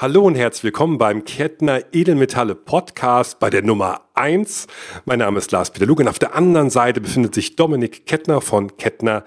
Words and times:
Hallo 0.00 0.22
und 0.22 0.36
herzlich 0.36 0.62
willkommen 0.62 0.96
beim 0.96 1.24
Kettner 1.24 1.82
Edelmetalle 1.90 2.54
Podcast 2.54 3.40
bei 3.40 3.50
der 3.50 3.62
Nummer 3.62 4.02
1. 4.14 4.68
Mein 5.06 5.18
Name 5.18 5.38
ist 5.38 5.50
Lars 5.50 5.72
Peter 5.72 5.86
Lugan. 5.86 6.06
Auf 6.06 6.20
der 6.20 6.36
anderen 6.36 6.70
Seite 6.70 7.00
befindet 7.00 7.34
sich 7.34 7.56
Dominik 7.56 8.06
Kettner 8.06 8.40
von 8.40 8.76
Kettner 8.76 9.24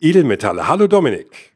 Edelmetalle. 0.00 0.66
Hallo 0.66 0.86
Dominik. 0.86 1.52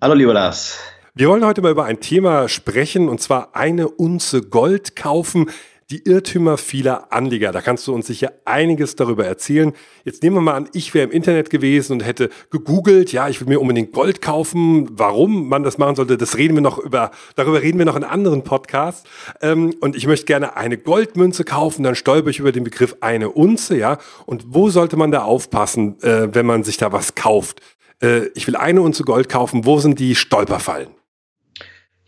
Hallo 0.00 0.14
lieber 0.14 0.34
Lars. 0.34 0.78
Wir 1.16 1.28
wollen 1.30 1.44
heute 1.44 1.62
mal 1.62 1.72
über 1.72 1.84
ein 1.84 1.98
Thema 1.98 2.48
sprechen 2.48 3.08
und 3.08 3.20
zwar 3.20 3.56
eine 3.56 3.88
Unze 3.88 4.42
Gold 4.42 4.94
kaufen 4.94 5.50
die 5.92 6.08
Irrtümer 6.08 6.56
vieler 6.56 7.12
Anleger. 7.12 7.52
Da 7.52 7.60
kannst 7.60 7.86
du 7.86 7.94
uns 7.94 8.06
sicher 8.06 8.32
einiges 8.46 8.96
darüber 8.96 9.26
erzählen. 9.26 9.72
Jetzt 10.04 10.22
nehmen 10.22 10.36
wir 10.36 10.40
mal 10.40 10.54
an, 10.54 10.68
ich 10.72 10.94
wäre 10.94 11.04
im 11.04 11.12
Internet 11.12 11.50
gewesen 11.50 11.92
und 11.92 12.04
hätte 12.04 12.30
gegoogelt, 12.50 13.12
ja, 13.12 13.28
ich 13.28 13.40
will 13.40 13.48
mir 13.48 13.60
unbedingt 13.60 13.92
Gold 13.92 14.22
kaufen. 14.22 14.88
Warum 14.92 15.48
man 15.48 15.62
das 15.62 15.76
machen 15.76 15.94
sollte, 15.94 16.16
das 16.16 16.38
reden 16.38 16.54
wir 16.54 16.62
noch 16.62 16.78
über, 16.78 17.10
darüber 17.36 17.60
reden 17.60 17.78
wir 17.78 17.84
noch 17.84 17.96
in 17.96 18.04
anderen 18.04 18.42
Podcasts. 18.42 19.04
Ähm, 19.42 19.74
und 19.80 19.94
ich 19.94 20.06
möchte 20.06 20.24
gerne 20.24 20.56
eine 20.56 20.78
Goldmünze 20.78 21.44
kaufen, 21.44 21.82
dann 21.82 21.94
stolper 21.94 22.30
ich 22.30 22.38
über 22.38 22.52
den 22.52 22.64
Begriff 22.64 22.96
eine 23.00 23.28
Unze, 23.28 23.76
ja. 23.76 23.98
Und 24.24 24.46
wo 24.48 24.70
sollte 24.70 24.96
man 24.96 25.10
da 25.10 25.24
aufpassen, 25.24 26.02
äh, 26.02 26.34
wenn 26.34 26.46
man 26.46 26.64
sich 26.64 26.78
da 26.78 26.92
was 26.92 27.14
kauft? 27.14 27.60
Äh, 28.02 28.28
ich 28.34 28.46
will 28.46 28.56
eine 28.56 28.80
Unze 28.80 29.04
Gold 29.04 29.28
kaufen, 29.28 29.66
wo 29.66 29.78
sind 29.78 29.98
die 29.98 30.14
Stolperfallen? 30.14 31.01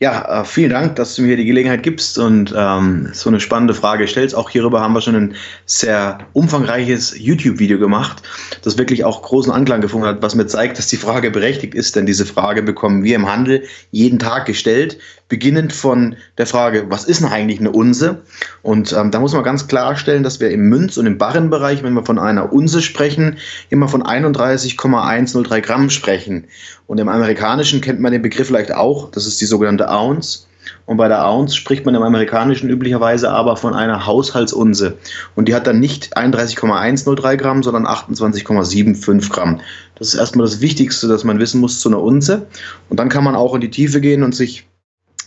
Ja, 0.04 0.42
äh, 0.42 0.44
vielen 0.44 0.68
Dank, 0.68 0.96
dass 0.96 1.14
du 1.14 1.22
mir 1.22 1.34
die 1.34 1.46
Gelegenheit 1.46 1.82
gibst 1.82 2.18
und 2.18 2.54
ähm, 2.54 3.08
so 3.14 3.30
eine 3.30 3.40
spannende 3.40 3.72
Frage 3.72 4.06
stellst. 4.06 4.34
Auch 4.34 4.50
hierüber 4.50 4.82
haben 4.82 4.92
wir 4.92 5.00
schon 5.00 5.14
ein 5.16 5.34
sehr 5.64 6.18
umfangreiches 6.34 7.18
YouTube-Video 7.18 7.78
gemacht, 7.78 8.22
das 8.60 8.76
wirklich 8.76 9.02
auch 9.02 9.22
großen 9.22 9.50
Anklang 9.50 9.80
gefunden 9.80 10.06
hat, 10.06 10.20
was 10.20 10.34
mir 10.34 10.46
zeigt, 10.46 10.76
dass 10.76 10.88
die 10.88 10.98
Frage 10.98 11.30
berechtigt 11.30 11.74
ist, 11.74 11.96
denn 11.96 12.04
diese 12.04 12.26
Frage 12.26 12.62
bekommen 12.62 13.02
wir 13.02 13.16
im 13.16 13.32
Handel 13.32 13.62
jeden 13.92 14.18
Tag 14.18 14.44
gestellt, 14.44 14.98
beginnend 15.34 15.72
von 15.72 16.14
der 16.38 16.46
Frage, 16.46 16.86
was 16.90 17.06
ist 17.06 17.20
denn 17.20 17.28
eigentlich 17.28 17.58
eine 17.58 17.72
Unse? 17.72 18.22
Und 18.62 18.92
ähm, 18.92 19.10
da 19.10 19.18
muss 19.18 19.32
man 19.32 19.42
ganz 19.42 19.66
klarstellen, 19.66 20.22
dass 20.22 20.38
wir 20.38 20.48
im 20.50 20.68
Münz- 20.68 20.96
und 20.96 21.06
im 21.06 21.18
Barrenbereich, 21.18 21.82
wenn 21.82 21.92
wir 21.92 22.04
von 22.04 22.20
einer 22.20 22.52
Unse 22.52 22.80
sprechen, 22.80 23.38
immer 23.68 23.88
von 23.88 24.00
31,103 24.00 25.60
Gramm 25.60 25.90
sprechen. 25.90 26.44
Und 26.86 26.98
im 26.98 27.08
Amerikanischen 27.08 27.80
kennt 27.80 27.98
man 27.98 28.12
den 28.12 28.22
Begriff 28.22 28.46
vielleicht 28.46 28.72
auch, 28.72 29.10
das 29.10 29.26
ist 29.26 29.40
die 29.40 29.46
sogenannte 29.46 29.88
Ounce. 29.88 30.46
Und 30.86 30.98
bei 30.98 31.08
der 31.08 31.26
Ounce 31.26 31.56
spricht 31.56 31.84
man 31.84 31.96
im 31.96 32.02
Amerikanischen 32.02 32.70
üblicherweise 32.70 33.28
aber 33.30 33.56
von 33.56 33.74
einer 33.74 34.06
Haushaltsunse. 34.06 34.96
Und 35.34 35.48
die 35.48 35.54
hat 35.56 35.66
dann 35.66 35.80
nicht 35.80 36.16
31,103 36.16 37.34
Gramm, 37.34 37.64
sondern 37.64 37.86
28,75 37.86 39.30
Gramm. 39.30 39.60
Das 39.96 40.08
ist 40.08 40.14
erstmal 40.14 40.46
das 40.46 40.60
Wichtigste, 40.60 41.08
dass 41.08 41.24
man 41.24 41.40
wissen 41.40 41.60
muss 41.60 41.80
zu 41.80 41.88
einer 41.88 42.00
Unze. 42.00 42.46
Und 42.88 43.00
dann 43.00 43.08
kann 43.08 43.24
man 43.24 43.34
auch 43.34 43.56
in 43.56 43.62
die 43.62 43.70
Tiefe 43.70 44.00
gehen 44.00 44.22
und 44.22 44.36
sich 44.36 44.68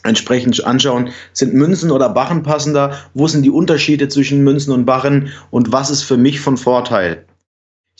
entsprechend 0.07 0.63
anschauen, 0.65 1.09
sind 1.33 1.53
Münzen 1.53 1.91
oder 1.91 2.09
Barren 2.09 2.43
passender, 2.43 2.97
wo 3.13 3.27
sind 3.27 3.43
die 3.43 3.51
Unterschiede 3.51 4.07
zwischen 4.07 4.43
Münzen 4.43 4.71
und 4.71 4.85
Barren 4.85 5.31
und 5.51 5.71
was 5.71 5.89
ist 5.89 6.03
für 6.03 6.17
mich 6.17 6.39
von 6.39 6.57
Vorteil 6.57 7.25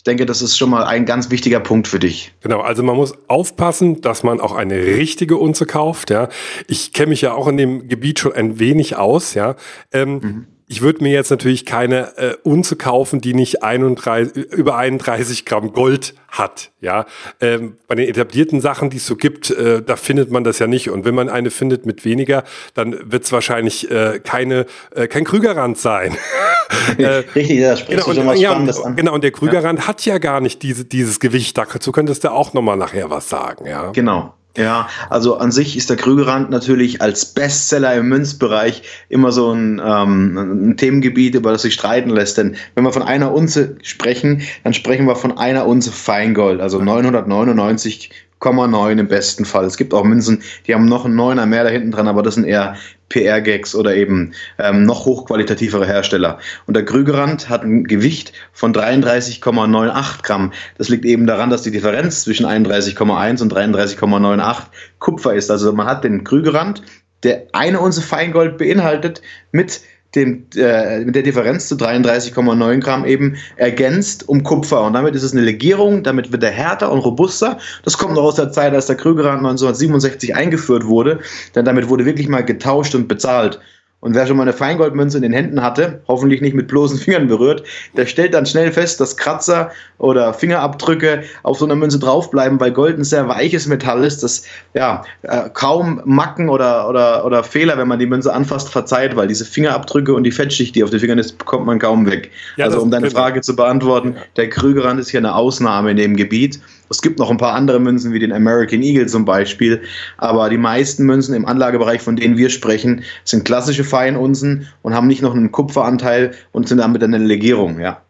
denke, 0.08 0.26
das 0.26 0.42
ist 0.42 0.56
schon 0.56 0.70
mal 0.70 0.84
ein 0.84 1.04
ganz 1.04 1.30
wichtiger 1.30 1.60
Punkt 1.60 1.86
für 1.86 2.00
dich. 2.00 2.32
Genau, 2.40 2.60
also 2.60 2.82
man 2.82 2.96
muss 2.96 3.14
aufpassen, 3.28 4.00
dass 4.00 4.22
man 4.22 4.40
auch 4.40 4.52
eine 4.52 4.74
richtige 4.74 5.36
Unze 5.36 5.66
kauft. 5.66 6.10
Ja, 6.10 6.28
ich 6.66 6.92
kenne 6.92 7.10
mich 7.10 7.20
ja 7.20 7.34
auch 7.34 7.46
in 7.46 7.56
dem 7.56 7.88
Gebiet 7.88 8.18
schon 8.18 8.32
ein 8.32 8.58
wenig 8.58 8.96
aus. 8.96 9.34
Ja, 9.34 9.54
ähm, 9.92 10.12
mhm 10.14 10.46
ich 10.70 10.82
würde 10.82 11.02
mir 11.02 11.12
jetzt 11.12 11.30
natürlich 11.30 11.64
keine 11.64 12.16
äh, 12.18 12.36
Unze 12.42 12.76
kaufen, 12.76 13.22
die 13.22 13.32
nicht 13.32 13.62
31, 13.62 14.52
über 14.52 14.76
31 14.76 15.46
Gramm 15.46 15.72
Gold 15.72 16.14
hat. 16.28 16.70
Ja, 16.82 17.06
ähm, 17.40 17.78
bei 17.88 17.94
den 17.94 18.06
etablierten 18.06 18.60
Sachen, 18.60 18.90
die 18.90 18.98
es 18.98 19.06
so 19.06 19.16
gibt, 19.16 19.50
äh, 19.50 19.82
da 19.82 19.96
findet 19.96 20.30
man 20.30 20.44
das 20.44 20.58
ja 20.58 20.66
nicht. 20.66 20.90
Und 20.90 21.06
wenn 21.06 21.14
man 21.14 21.30
eine 21.30 21.50
findet 21.50 21.86
mit 21.86 22.04
weniger, 22.04 22.44
dann 22.74 23.10
wird 23.10 23.24
es 23.24 23.32
wahrscheinlich 23.32 23.90
äh, 23.90 24.20
keine 24.22 24.66
äh, 24.94 25.08
kein 25.08 25.24
Krügerrand 25.24 25.78
sein. 25.78 26.16
äh, 26.98 27.24
Richtig, 27.34 27.62
da 27.62 27.76
sprichst 27.76 28.04
genau, 28.04 28.14
du 28.14 28.14
schon 28.14 28.26
was 28.26 28.40
ja, 28.40 28.50
Spannendes 28.50 28.80
an. 28.80 28.96
Genau, 28.96 29.14
und 29.14 29.24
der 29.24 29.30
Krügerrand 29.30 29.78
ja. 29.80 29.86
hat 29.86 30.04
ja 30.04 30.18
gar 30.18 30.42
nicht 30.42 30.62
diese, 30.62 30.84
dieses 30.84 31.18
Gewicht. 31.18 31.56
Dazu 31.56 31.92
könntest 31.92 32.24
du 32.24 32.30
auch 32.30 32.52
nochmal 32.52 32.76
nachher 32.76 33.08
was 33.08 33.30
sagen. 33.30 33.66
Ja, 33.66 33.90
genau. 33.92 34.34
Ja, 34.58 34.88
also 35.08 35.36
an 35.36 35.52
sich 35.52 35.76
ist 35.76 35.88
der 35.88 35.96
Krügerrand 35.96 36.50
natürlich 36.50 37.00
als 37.00 37.26
Bestseller 37.26 37.94
im 37.94 38.08
Münzbereich 38.08 38.82
immer 39.08 39.30
so 39.30 39.52
ein, 39.52 39.80
ähm, 39.82 40.70
ein 40.70 40.76
Themengebiet, 40.76 41.36
über 41.36 41.52
das 41.52 41.62
sich 41.62 41.74
streiten 41.74 42.10
lässt. 42.10 42.38
Denn 42.38 42.56
wenn 42.74 42.82
wir 42.82 42.92
von 42.92 43.04
einer 43.04 43.32
Unze 43.32 43.76
sprechen, 43.82 44.42
dann 44.64 44.74
sprechen 44.74 45.06
wir 45.06 45.14
von 45.14 45.38
einer 45.38 45.64
Unze 45.64 45.92
Feingold, 45.92 46.60
also 46.60 46.82
999 46.82 48.10
9 48.40 48.98
im 48.98 49.08
besten 49.08 49.44
Fall. 49.44 49.64
Es 49.64 49.76
gibt 49.76 49.94
auch 49.94 50.04
Münzen, 50.04 50.42
die 50.66 50.74
haben 50.74 50.86
noch 50.86 51.04
einen 51.04 51.16
Neuner 51.16 51.46
mehr 51.46 51.64
da 51.64 51.70
hinten 51.70 51.90
dran, 51.90 52.08
aber 52.08 52.22
das 52.22 52.34
sind 52.34 52.44
eher 52.44 52.76
PR-Gags 53.08 53.74
oder 53.74 53.94
eben 53.94 54.32
ähm, 54.58 54.84
noch 54.84 55.04
hochqualitativere 55.04 55.86
Hersteller. 55.86 56.38
Und 56.66 56.74
der 56.74 56.84
Krügerrand 56.84 57.48
hat 57.48 57.62
ein 57.62 57.84
Gewicht 57.84 58.32
von 58.52 58.74
33,98 58.74 60.22
Gramm. 60.22 60.52
Das 60.76 60.88
liegt 60.88 61.04
eben 61.04 61.26
daran, 61.26 61.50
dass 61.50 61.62
die 61.62 61.70
Differenz 61.70 62.24
zwischen 62.24 62.46
31,1 62.46 63.42
und 63.42 63.52
33,98 63.52 64.62
Kupfer 64.98 65.34
ist. 65.34 65.50
Also 65.50 65.72
man 65.72 65.86
hat 65.86 66.04
den 66.04 66.24
Krügerrand, 66.24 66.82
der 67.22 67.46
eine 67.52 67.80
Unze 67.80 68.02
Feingold 68.02 68.58
beinhaltet, 68.58 69.22
mit 69.52 69.80
dem, 70.14 70.46
äh, 70.56 71.04
mit 71.04 71.14
der 71.14 71.22
Differenz 71.22 71.68
zu 71.68 71.74
33,9 71.74 72.80
Gramm 72.80 73.04
eben 73.04 73.36
ergänzt 73.56 74.28
um 74.28 74.42
Kupfer. 74.42 74.82
Und 74.84 74.94
damit 74.94 75.14
ist 75.14 75.22
es 75.22 75.32
eine 75.32 75.42
Legierung, 75.42 76.02
damit 76.02 76.32
wird 76.32 76.42
er 76.42 76.50
härter 76.50 76.90
und 76.90 77.00
robuster. 77.00 77.58
Das 77.84 77.98
kommt 77.98 78.14
noch 78.14 78.22
aus 78.22 78.36
der 78.36 78.50
Zeit, 78.50 78.72
als 78.72 78.86
der 78.86 78.96
Krügerrand 78.96 79.38
1967 79.38 80.34
eingeführt 80.34 80.86
wurde, 80.86 81.20
denn 81.54 81.64
damit 81.64 81.88
wurde 81.88 82.06
wirklich 82.06 82.28
mal 82.28 82.44
getauscht 82.44 82.94
und 82.94 83.08
bezahlt. 83.08 83.60
Und 84.00 84.14
wer 84.14 84.28
schon 84.28 84.36
mal 84.36 84.44
eine 84.44 84.52
Feingoldmünze 84.52 85.16
in 85.18 85.24
den 85.24 85.32
Händen 85.32 85.60
hatte, 85.60 86.00
hoffentlich 86.06 86.40
nicht 86.40 86.54
mit 86.54 86.68
bloßen 86.68 86.98
Fingern 86.98 87.26
berührt, 87.26 87.64
der 87.96 88.06
stellt 88.06 88.32
dann 88.32 88.46
schnell 88.46 88.70
fest, 88.70 89.00
dass 89.00 89.16
Kratzer 89.16 89.72
oder 89.98 90.32
Fingerabdrücke 90.32 91.24
auf 91.42 91.58
so 91.58 91.64
einer 91.64 91.74
Münze 91.74 91.98
draufbleiben, 91.98 92.60
weil 92.60 92.70
Gold 92.70 92.96
ein 92.96 93.02
sehr 93.02 93.28
weiches 93.28 93.66
Metall 93.66 94.04
ist, 94.04 94.22
das 94.22 94.44
ja 94.72 95.02
äh, 95.22 95.50
kaum 95.52 96.00
Macken 96.04 96.48
oder, 96.48 96.88
oder, 96.88 97.26
oder 97.26 97.42
Fehler, 97.42 97.76
wenn 97.76 97.88
man 97.88 97.98
die 97.98 98.06
Münze 98.06 98.32
anfasst, 98.32 98.68
verzeiht, 98.68 99.16
weil 99.16 99.26
diese 99.26 99.44
Fingerabdrücke 99.44 100.14
und 100.14 100.22
die 100.22 100.30
Fettschicht, 100.30 100.76
die 100.76 100.84
auf 100.84 100.90
den 100.90 101.00
Fingern 101.00 101.18
ist, 101.18 101.36
bekommt 101.36 101.66
man 101.66 101.80
kaum 101.80 102.06
weg. 102.06 102.30
Ja, 102.56 102.66
also 102.66 102.80
um 102.80 102.92
deine 102.92 103.10
Frage 103.10 103.40
zu 103.40 103.56
beantworten, 103.56 104.14
der 104.36 104.48
Krügerrand 104.48 105.00
ist 105.00 105.10
hier 105.10 105.18
eine 105.18 105.34
Ausnahme 105.34 105.90
in 105.90 105.96
dem 105.96 106.16
Gebiet. 106.16 106.60
Es 106.90 107.02
gibt 107.02 107.18
noch 107.18 107.30
ein 107.30 107.36
paar 107.36 107.54
andere 107.54 107.80
Münzen, 107.80 108.12
wie 108.12 108.18
den 108.18 108.32
American 108.32 108.82
Eagle 108.82 109.06
zum 109.06 109.24
Beispiel, 109.24 109.82
aber 110.16 110.48
die 110.48 110.58
meisten 110.58 111.04
Münzen 111.04 111.34
im 111.34 111.46
Anlagebereich, 111.46 112.00
von 112.00 112.16
denen 112.16 112.36
wir 112.36 112.50
sprechen, 112.50 113.04
sind 113.24 113.44
klassische 113.44 113.84
Feinunzen 113.84 114.68
und 114.82 114.94
haben 114.94 115.06
nicht 115.06 115.22
noch 115.22 115.34
einen 115.34 115.52
Kupferanteil 115.52 116.32
und 116.52 116.68
sind 116.68 116.78
damit 116.78 117.02
eine 117.02 117.18
Legierung, 117.18 117.80
ja. 117.80 118.02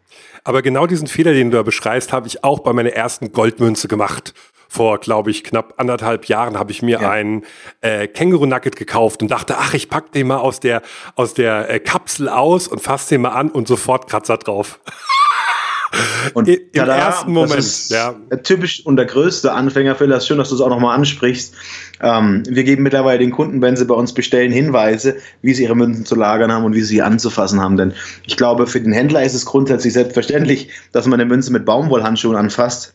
Aber 0.43 0.61
genau 0.61 0.87
diesen 0.87 1.07
Fehler, 1.07 1.33
den 1.33 1.51
du 1.51 1.57
da 1.57 1.63
beschreibst, 1.63 2.13
habe 2.13 2.27
ich 2.27 2.43
auch 2.43 2.61
bei 2.61 2.73
meiner 2.73 2.91
ersten 2.91 3.31
Goldmünze 3.33 3.87
gemacht. 3.87 4.33
Vor, 4.71 4.99
glaube 4.99 5.31
ich, 5.31 5.43
knapp 5.43 5.73
anderthalb 5.77 6.25
Jahren 6.25 6.57
habe 6.57 6.71
ich 6.71 6.81
mir 6.81 7.01
ja. 7.01 7.09
einen 7.09 7.43
äh, 7.81 8.07
Känguru-Nugget 8.07 8.75
gekauft 8.75 9.21
und 9.21 9.31
dachte, 9.31 9.57
ach, 9.57 9.73
ich 9.73 9.89
pack 9.89 10.11
den 10.11 10.27
mal 10.27 10.37
aus 10.37 10.59
der, 10.59 10.83
aus 11.15 11.33
der 11.33 11.69
äh, 11.69 11.79
Kapsel 11.79 12.29
aus 12.29 12.67
und 12.67 12.79
fasse 12.79 13.09
den 13.09 13.21
mal 13.21 13.29
an 13.29 13.49
und 13.49 13.67
sofort 13.67 14.07
Kratzer 14.07 14.37
drauf. 14.37 14.79
Und 16.33 16.47
Im 16.47 16.59
tada, 16.73 16.95
ersten 16.95 17.31
Moment, 17.31 17.89
ja. 17.89 18.15
Typisch 18.43 18.85
und 18.85 18.97
der 18.97 19.05
größte 19.05 19.51
Anfängerfehler 19.51 20.17
ist 20.17 20.27
schön, 20.27 20.37
dass 20.37 20.49
du 20.49 20.55
es 20.55 20.61
auch 20.61 20.69
nochmal 20.69 20.95
ansprichst. 20.95 21.55
Ähm, 22.01 22.43
wir 22.47 22.63
geben 22.63 22.83
mittlerweile 22.83 23.19
den 23.19 23.31
Kunden, 23.31 23.61
wenn 23.61 23.75
sie 23.75 23.85
bei 23.85 23.95
uns 23.95 24.13
bestellen, 24.13 24.51
Hinweise, 24.51 25.15
wie 25.41 25.53
sie 25.53 25.63
ihre 25.63 25.75
Münzen 25.75 26.05
zu 26.05 26.15
lagern 26.15 26.51
haben 26.51 26.65
und 26.65 26.75
wie 26.75 26.81
sie 26.81 26.95
sie 26.95 27.01
anzufassen 27.01 27.59
haben. 27.59 27.77
Denn 27.77 27.93
ich 28.25 28.37
glaube, 28.37 28.67
für 28.67 28.81
den 28.81 28.93
Händler 28.93 29.23
ist 29.23 29.33
es 29.33 29.45
grundsätzlich 29.45 29.93
selbstverständlich, 29.93 30.69
dass 30.91 31.05
man 31.07 31.19
eine 31.19 31.29
Münze 31.29 31.51
mit 31.51 31.65
Baumwollhandschuhen 31.65 32.35
anfasst. 32.35 32.93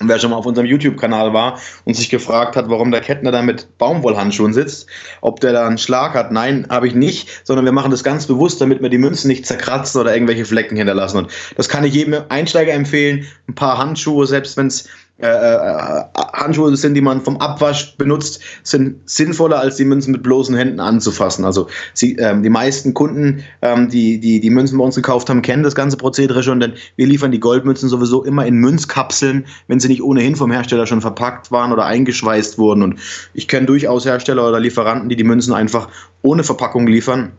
Und 0.00 0.08
wer 0.08 0.18
schon 0.18 0.30
mal 0.30 0.36
auf 0.36 0.46
unserem 0.46 0.66
YouTube-Kanal 0.66 1.32
war 1.32 1.60
und 1.84 1.94
sich 1.94 2.10
gefragt 2.10 2.56
hat, 2.56 2.68
warum 2.68 2.90
der 2.90 3.00
Kettner 3.00 3.30
da 3.30 3.42
mit 3.42 3.78
Baumwollhandschuhen 3.78 4.52
sitzt, 4.52 4.88
ob 5.20 5.38
der 5.38 5.52
da 5.52 5.66
einen 5.66 5.78
Schlag 5.78 6.14
hat, 6.14 6.32
nein, 6.32 6.66
habe 6.68 6.88
ich 6.88 6.94
nicht, 6.94 7.28
sondern 7.44 7.64
wir 7.64 7.72
machen 7.72 7.92
das 7.92 8.02
ganz 8.02 8.26
bewusst, 8.26 8.60
damit 8.60 8.82
wir 8.82 8.88
die 8.88 8.98
Münzen 8.98 9.28
nicht 9.28 9.46
zerkratzen 9.46 10.00
oder 10.00 10.12
irgendwelche 10.12 10.44
Flecken 10.44 10.76
hinterlassen. 10.76 11.18
Und 11.18 11.30
das 11.56 11.68
kann 11.68 11.84
ich 11.84 11.94
jedem 11.94 12.22
Einsteiger 12.28 12.72
empfehlen. 12.72 13.24
Ein 13.48 13.54
paar 13.54 13.78
Handschuhe, 13.78 14.26
selbst 14.26 14.56
wenn 14.56 14.66
es 14.66 14.88
äh, 15.16 15.26
äh, 15.26 16.04
Handschuhe 16.32 16.76
sind, 16.76 16.94
die 16.94 17.00
man 17.00 17.20
vom 17.20 17.36
Abwasch 17.36 17.96
benutzt, 17.96 18.40
sind 18.64 19.08
sinnvoller, 19.08 19.60
als 19.60 19.76
die 19.76 19.84
Münzen 19.84 20.10
mit 20.10 20.24
bloßen 20.24 20.56
Händen 20.56 20.80
anzufassen. 20.80 21.44
Also 21.44 21.68
sie, 21.92 22.16
ähm, 22.16 22.42
die 22.42 22.50
meisten 22.50 22.94
Kunden, 22.94 23.44
ähm, 23.62 23.88
die, 23.88 24.18
die 24.18 24.40
die 24.40 24.50
Münzen 24.50 24.76
bei 24.76 24.84
uns 24.84 24.96
gekauft 24.96 25.30
haben, 25.30 25.40
kennen 25.42 25.62
das 25.62 25.76
ganze 25.76 25.96
Prozedere 25.96 26.42
schon, 26.42 26.58
denn 26.58 26.72
wir 26.96 27.06
liefern 27.06 27.30
die 27.30 27.38
Goldmünzen 27.38 27.88
sowieso 27.88 28.24
immer 28.24 28.44
in 28.44 28.56
Münzkapseln, 28.56 29.46
wenn 29.68 29.78
sie 29.78 29.86
nicht 29.86 30.02
ohnehin 30.02 30.34
vom 30.34 30.50
Hersteller 30.50 30.88
schon 30.88 31.00
verpackt 31.00 31.52
waren 31.52 31.72
oder 31.72 31.86
eingeschweißt 31.86 32.58
wurden. 32.58 32.82
Und 32.82 32.98
ich 33.34 33.46
kenne 33.46 33.66
durchaus 33.66 34.04
Hersteller 34.04 34.48
oder 34.48 34.58
Lieferanten, 34.58 35.08
die 35.08 35.16
die 35.16 35.22
Münzen 35.22 35.54
einfach 35.54 35.88
ohne 36.22 36.42
Verpackung 36.42 36.88
liefern. 36.88 37.34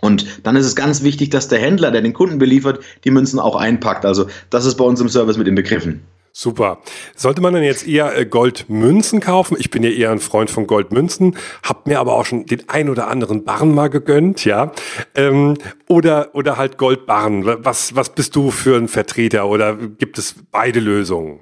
Und 0.00 0.40
dann 0.44 0.56
ist 0.56 0.66
es 0.66 0.74
ganz 0.74 1.04
wichtig, 1.04 1.30
dass 1.30 1.46
der 1.46 1.60
Händler, 1.60 1.92
der 1.92 2.02
den 2.02 2.14
Kunden 2.14 2.38
beliefert, 2.38 2.80
die 3.04 3.12
Münzen 3.12 3.38
auch 3.38 3.54
einpackt. 3.54 4.04
Also 4.04 4.26
das 4.50 4.66
ist 4.66 4.74
bei 4.74 4.84
uns 4.84 5.00
im 5.00 5.08
Service 5.08 5.36
mit 5.36 5.46
inbegriffen. 5.46 6.02
Super. 6.34 6.78
Sollte 7.14 7.42
man 7.42 7.52
dann 7.52 7.62
jetzt 7.62 7.86
eher 7.86 8.16
äh, 8.16 8.24
Goldmünzen 8.24 9.20
kaufen? 9.20 9.56
Ich 9.60 9.70
bin 9.70 9.82
ja 9.82 9.90
eher 9.90 10.10
ein 10.10 10.18
Freund 10.18 10.50
von 10.50 10.66
Goldmünzen, 10.66 11.36
hab 11.62 11.86
mir 11.86 12.00
aber 12.00 12.14
auch 12.14 12.24
schon 12.24 12.46
den 12.46 12.68
ein 12.70 12.88
oder 12.88 13.08
anderen 13.08 13.44
Barren 13.44 13.74
mal 13.74 13.88
gegönnt, 13.88 14.46
ja. 14.46 14.72
Ähm, 15.14 15.58
oder, 15.88 16.34
oder 16.34 16.56
halt 16.56 16.78
Goldbarren. 16.78 17.44
Was, 17.44 17.94
was 17.94 18.14
bist 18.14 18.34
du 18.34 18.50
für 18.50 18.78
ein 18.78 18.88
Vertreter 18.88 19.46
oder 19.46 19.76
gibt 19.76 20.16
es 20.16 20.34
beide 20.50 20.80
Lösungen? 20.80 21.40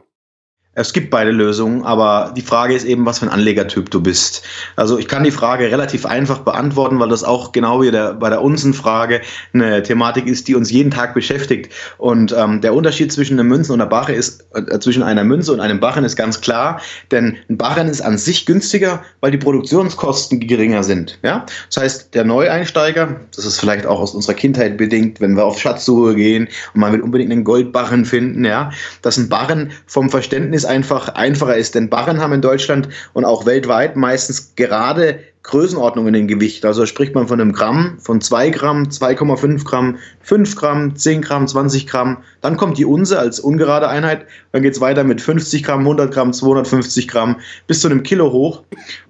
Es 0.80 0.94
gibt 0.94 1.10
beide 1.10 1.30
Lösungen, 1.30 1.84
aber 1.84 2.32
die 2.34 2.40
Frage 2.40 2.74
ist 2.74 2.86
eben, 2.86 3.04
was 3.04 3.18
für 3.18 3.26
ein 3.26 3.30
Anlegertyp 3.30 3.90
du 3.90 4.00
bist. 4.00 4.42
Also 4.76 4.96
ich 4.96 5.08
kann 5.08 5.24
die 5.24 5.30
Frage 5.30 5.70
relativ 5.70 6.06
einfach 6.06 6.38
beantworten, 6.38 6.98
weil 6.98 7.10
das 7.10 7.22
auch 7.22 7.52
genau 7.52 7.82
wie 7.82 7.90
der, 7.90 8.14
bei 8.14 8.30
der 8.30 8.40
Unsenfrage 8.40 9.20
eine 9.52 9.82
Thematik 9.82 10.26
ist, 10.26 10.48
die 10.48 10.54
uns 10.54 10.70
jeden 10.70 10.90
Tag 10.90 11.12
beschäftigt. 11.12 11.70
Und 11.98 12.34
ähm, 12.34 12.62
der 12.62 12.72
Unterschied 12.72 13.12
zwischen 13.12 13.34
einer 13.34 13.46
Münze 13.46 13.74
und 13.74 13.82
einer 13.82 13.90
Barre 13.90 14.14
ist, 14.14 14.46
äh, 14.54 14.78
zwischen 14.78 15.02
einer 15.02 15.22
Münze 15.22 15.52
und 15.52 15.60
einem 15.60 15.80
Barren 15.80 16.02
ist 16.02 16.16
ganz 16.16 16.40
klar, 16.40 16.80
denn 17.10 17.36
ein 17.50 17.58
Barren 17.58 17.86
ist 17.86 18.00
an 18.00 18.16
sich 18.16 18.46
günstiger, 18.46 19.02
weil 19.20 19.32
die 19.32 19.38
Produktionskosten 19.38 20.40
geringer 20.40 20.82
sind. 20.82 21.18
Ja? 21.22 21.44
Das 21.68 21.82
heißt, 21.82 22.14
der 22.14 22.24
Neueinsteiger, 22.24 23.20
das 23.36 23.44
ist 23.44 23.60
vielleicht 23.60 23.84
auch 23.84 24.00
aus 24.00 24.14
unserer 24.14 24.34
Kindheit 24.34 24.78
bedingt, 24.78 25.20
wenn 25.20 25.36
wir 25.36 25.44
auf 25.44 25.60
Schatzsuche 25.60 26.14
gehen 26.14 26.48
und 26.72 26.80
man 26.80 26.94
will 26.94 27.02
unbedingt 27.02 27.32
einen 27.32 27.44
Goldbarren 27.44 28.06
finden, 28.06 28.46
ja, 28.46 28.70
dass 29.02 29.18
ein 29.18 29.28
Barren 29.28 29.72
vom 29.86 30.08
Verständnis 30.08 30.69
einfach 30.70 31.10
einfacher 31.10 31.56
ist. 31.56 31.74
Denn 31.74 31.90
Barren 31.90 32.20
haben 32.20 32.32
in 32.32 32.40
Deutschland 32.40 32.88
und 33.12 33.24
auch 33.24 33.44
weltweit 33.44 33.96
meistens 33.96 34.54
gerade 34.54 35.20
Größenordnungen 35.42 36.14
in 36.14 36.28
Gewicht. 36.28 36.66
Also 36.66 36.84
spricht 36.84 37.14
man 37.14 37.26
von 37.26 37.40
einem 37.40 37.52
Gramm, 37.52 37.96
von 37.98 38.20
2 38.20 38.50
Gramm, 38.50 38.84
2,5 38.84 39.64
Gramm, 39.64 39.96
5 40.20 40.56
Gramm, 40.56 40.96
10 40.96 41.22
Gramm, 41.22 41.48
20 41.48 41.86
Gramm. 41.86 42.18
Dann 42.42 42.58
kommt 42.58 42.76
die 42.76 42.84
Unse 42.84 43.18
als 43.18 43.40
ungerade 43.40 43.88
Einheit. 43.88 44.26
Dann 44.52 44.62
geht 44.62 44.74
es 44.74 44.82
weiter 44.82 45.02
mit 45.02 45.22
50 45.22 45.62
Gramm, 45.62 45.80
100 45.80 46.12
Gramm, 46.12 46.34
250 46.34 47.08
Gramm 47.08 47.36
bis 47.66 47.80
zu 47.80 47.88
einem 47.88 48.02
Kilo 48.02 48.30
hoch. 48.32 48.64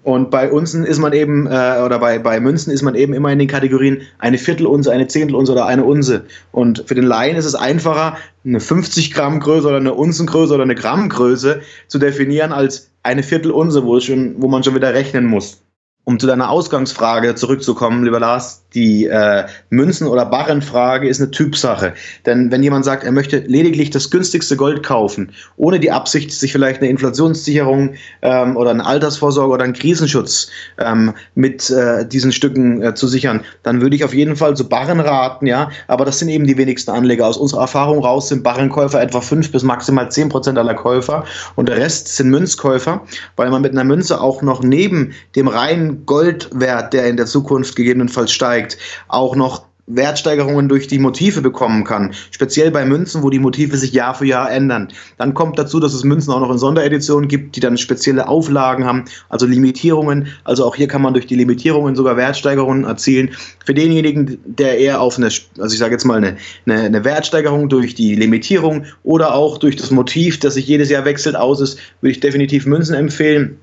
Und 0.05 0.31
bei 0.31 0.51
Unzen 0.51 0.85
ist 0.85 0.99
man 0.99 1.13
eben, 1.13 1.47
äh, 1.49 1.83
oder 1.85 1.99
bei, 1.99 2.21
bei 2.21 2.39
Münzen 2.39 2.73
ist 2.73 2.83
man 2.83 2.95
eben 2.95 3.13
immer 3.13 3.33
in 3.33 3.41
den 3.41 3.49
Kategorien 3.49 4.03
eine 4.19 4.39
Viertelunse, 4.39 4.93
eine 4.93 5.09
Zehntelunse 5.09 5.51
oder 5.53 5.67
eine 5.67 5.85
Unse. 5.85 6.27
Und 6.53 6.85
für 6.87 6.95
den 6.95 7.05
Laien 7.05 7.37
ist 7.37 7.45
es 7.45 7.57
einfacher, 7.57 8.17
eine 8.45 8.61
50 8.61 9.13
Gramm 9.13 9.41
Größe 9.41 9.67
oder 9.67 9.79
eine 9.79 9.95
Unzengröße 9.95 10.55
oder 10.55 10.63
eine 10.63 10.77
Grammgröße 10.77 11.61
zu 11.89 11.99
definieren 11.99 12.53
als 12.53 12.91
eine 13.03 13.25
Viertelunse, 13.25 13.85
wo, 13.85 13.99
schon, 13.99 14.37
wo 14.39 14.47
man 14.47 14.63
schon 14.63 14.77
wieder 14.77 14.95
rechnen 14.95 15.27
muss 15.27 15.61
um 16.05 16.19
zu 16.19 16.27
deiner 16.27 16.51
Ausgangsfrage 16.51 17.35
zurückzukommen, 17.35 18.05
lieber 18.05 18.21
Lars, 18.21 18.65
die 18.75 19.07
äh, 19.07 19.45
Münzen- 19.71 20.07
oder 20.07 20.27
Barrenfrage 20.27 21.09
ist 21.09 21.21
eine 21.21 21.31
Typsache. 21.31 21.95
Denn 22.27 22.51
wenn 22.51 22.63
jemand 22.63 22.85
sagt, 22.85 23.05
er 23.05 23.13
möchte 23.13 23.39
lediglich 23.39 23.91
das 23.91 24.11
günstigste 24.11 24.57
Gold 24.57 24.83
kaufen, 24.83 25.33
ohne 25.57 25.81
die 25.81 25.91
Absicht, 25.91 26.33
sich 26.33 26.53
vielleicht 26.53 26.81
eine 26.81 26.91
Inflationssicherung 26.91 27.95
ähm, 28.23 28.57
oder 28.57 28.71
eine 28.71 28.85
Altersvorsorge 28.85 29.53
oder 29.53 29.65
einen 29.65 29.73
Krisenschutz 29.73 30.49
ähm, 30.79 31.13
mit 31.35 31.71
äh, 31.71 32.07
diesen 32.07 32.33
Stücken 32.33 32.83
äh, 32.83 32.95
zu 32.95 33.09
sichern, 33.09 33.43
dann 33.63 33.81
würde 33.81 33.97
ich 33.97 34.05
auf 34.05 34.15
jeden 34.15 34.37
Fall 34.37 34.57
zu 34.57 34.69
Barren 34.69 35.01
raten, 35.01 35.47
ja. 35.47 35.71
Aber 35.89 36.05
das 36.05 36.19
sind 36.19 36.29
eben 36.29 36.47
die 36.47 36.57
wenigsten 36.57 36.91
Anleger. 36.91 37.27
Aus 37.27 37.37
unserer 37.37 37.63
Erfahrung 37.63 38.05
raus 38.05 38.29
sind 38.29 38.43
Barrenkäufer 38.43 39.01
etwa 39.01 39.21
fünf 39.21 39.51
bis 39.51 39.63
maximal 39.63 40.11
zehn 40.11 40.29
Prozent 40.29 40.59
aller 40.59 40.75
Käufer 40.75 41.25
und 41.57 41.69
der 41.69 41.77
Rest 41.77 42.09
sind 42.17 42.31
Münzkäufer, 42.31 43.03
weil 43.37 43.51
man 43.51 43.63
mit 43.63 43.73
einer 43.73 43.85
Münze 43.85 44.21
auch 44.21 44.43
noch 44.43 44.63
neben 44.63 45.13
dem 45.37 45.49
reinen 45.49 46.07
Goldwert, 46.07 46.93
der 46.93 47.07
in 47.07 47.17
der 47.17 47.27
Zukunft 47.27 47.77
gegebenenfalls 47.77 48.33
steigt, 48.33 48.60
auch 49.09 49.37
noch 49.37 49.65
Wertsteigerungen 49.91 50.69
durch 50.69 50.87
die 50.87 50.99
Motive 50.99 51.41
bekommen 51.41 51.85
kann. 51.85 52.13
Speziell 52.31 52.71
bei 52.71 52.85
Münzen, 52.85 53.23
wo 53.23 53.31
die 53.31 53.39
Motive 53.39 53.77
sich 53.77 53.93
Jahr 53.93 54.15
für 54.15 54.27
Jahr 54.27 54.51
ändern. 54.51 54.89
Dann 55.19 55.35
kommt 55.35 55.59
dazu, 55.59 55.81
dass 55.81 55.95
es 55.95 56.05
Münzen 56.05 56.33
auch 56.33 56.41
noch 56.41 56.51
in 56.51 56.59
Sondereditionen 56.59 57.29
gibt, 57.29 57.57
die 57.57 57.61
dann 57.61 57.77
spezielle 57.77 58.29
Auflagen 58.29 58.85
haben, 58.85 59.05
also 59.29 59.47
Limitierungen. 59.47 60.29
Also 60.45 60.65
auch 60.65 60.77
hier 60.77 60.89
kann 60.89 61.03
man 61.03 61.15
durch 61.15 61.27
die 61.27 61.35
Limitierungen 61.35 61.95
sogar 61.95 62.17
Wertsteigerungen 62.17 62.85
erzielen. 62.85 63.31
Für 63.65 63.75
denjenigen, 63.75 64.39
der 64.45 64.79
eher 64.79 65.01
auf 65.01 65.17
eine, 65.19 65.27
also 65.27 65.73
ich 65.73 65.79
sage 65.79 65.93
jetzt 65.93 66.05
mal 66.05 66.19
eine, 66.19 66.37
eine, 66.67 66.83
eine 66.83 67.05
Wertsteigerung 67.05 67.69
durch 67.69 67.95
die 67.95 68.15
Limitierung 68.15 68.85
oder 69.03 69.35
auch 69.35 69.59
durch 69.59 69.77
das 69.77 69.91
Motiv, 69.91 70.39
das 70.41 70.55
sich 70.55 70.67
jedes 70.67 70.91
Jahr 70.91 71.05
wechselt 71.05 71.37
aus 71.37 71.61
ist, 71.61 71.79
würde 72.01 72.13
ich 72.13 72.21
definitiv 72.21 72.67
Münzen 72.67 72.95
empfehlen 72.95 73.59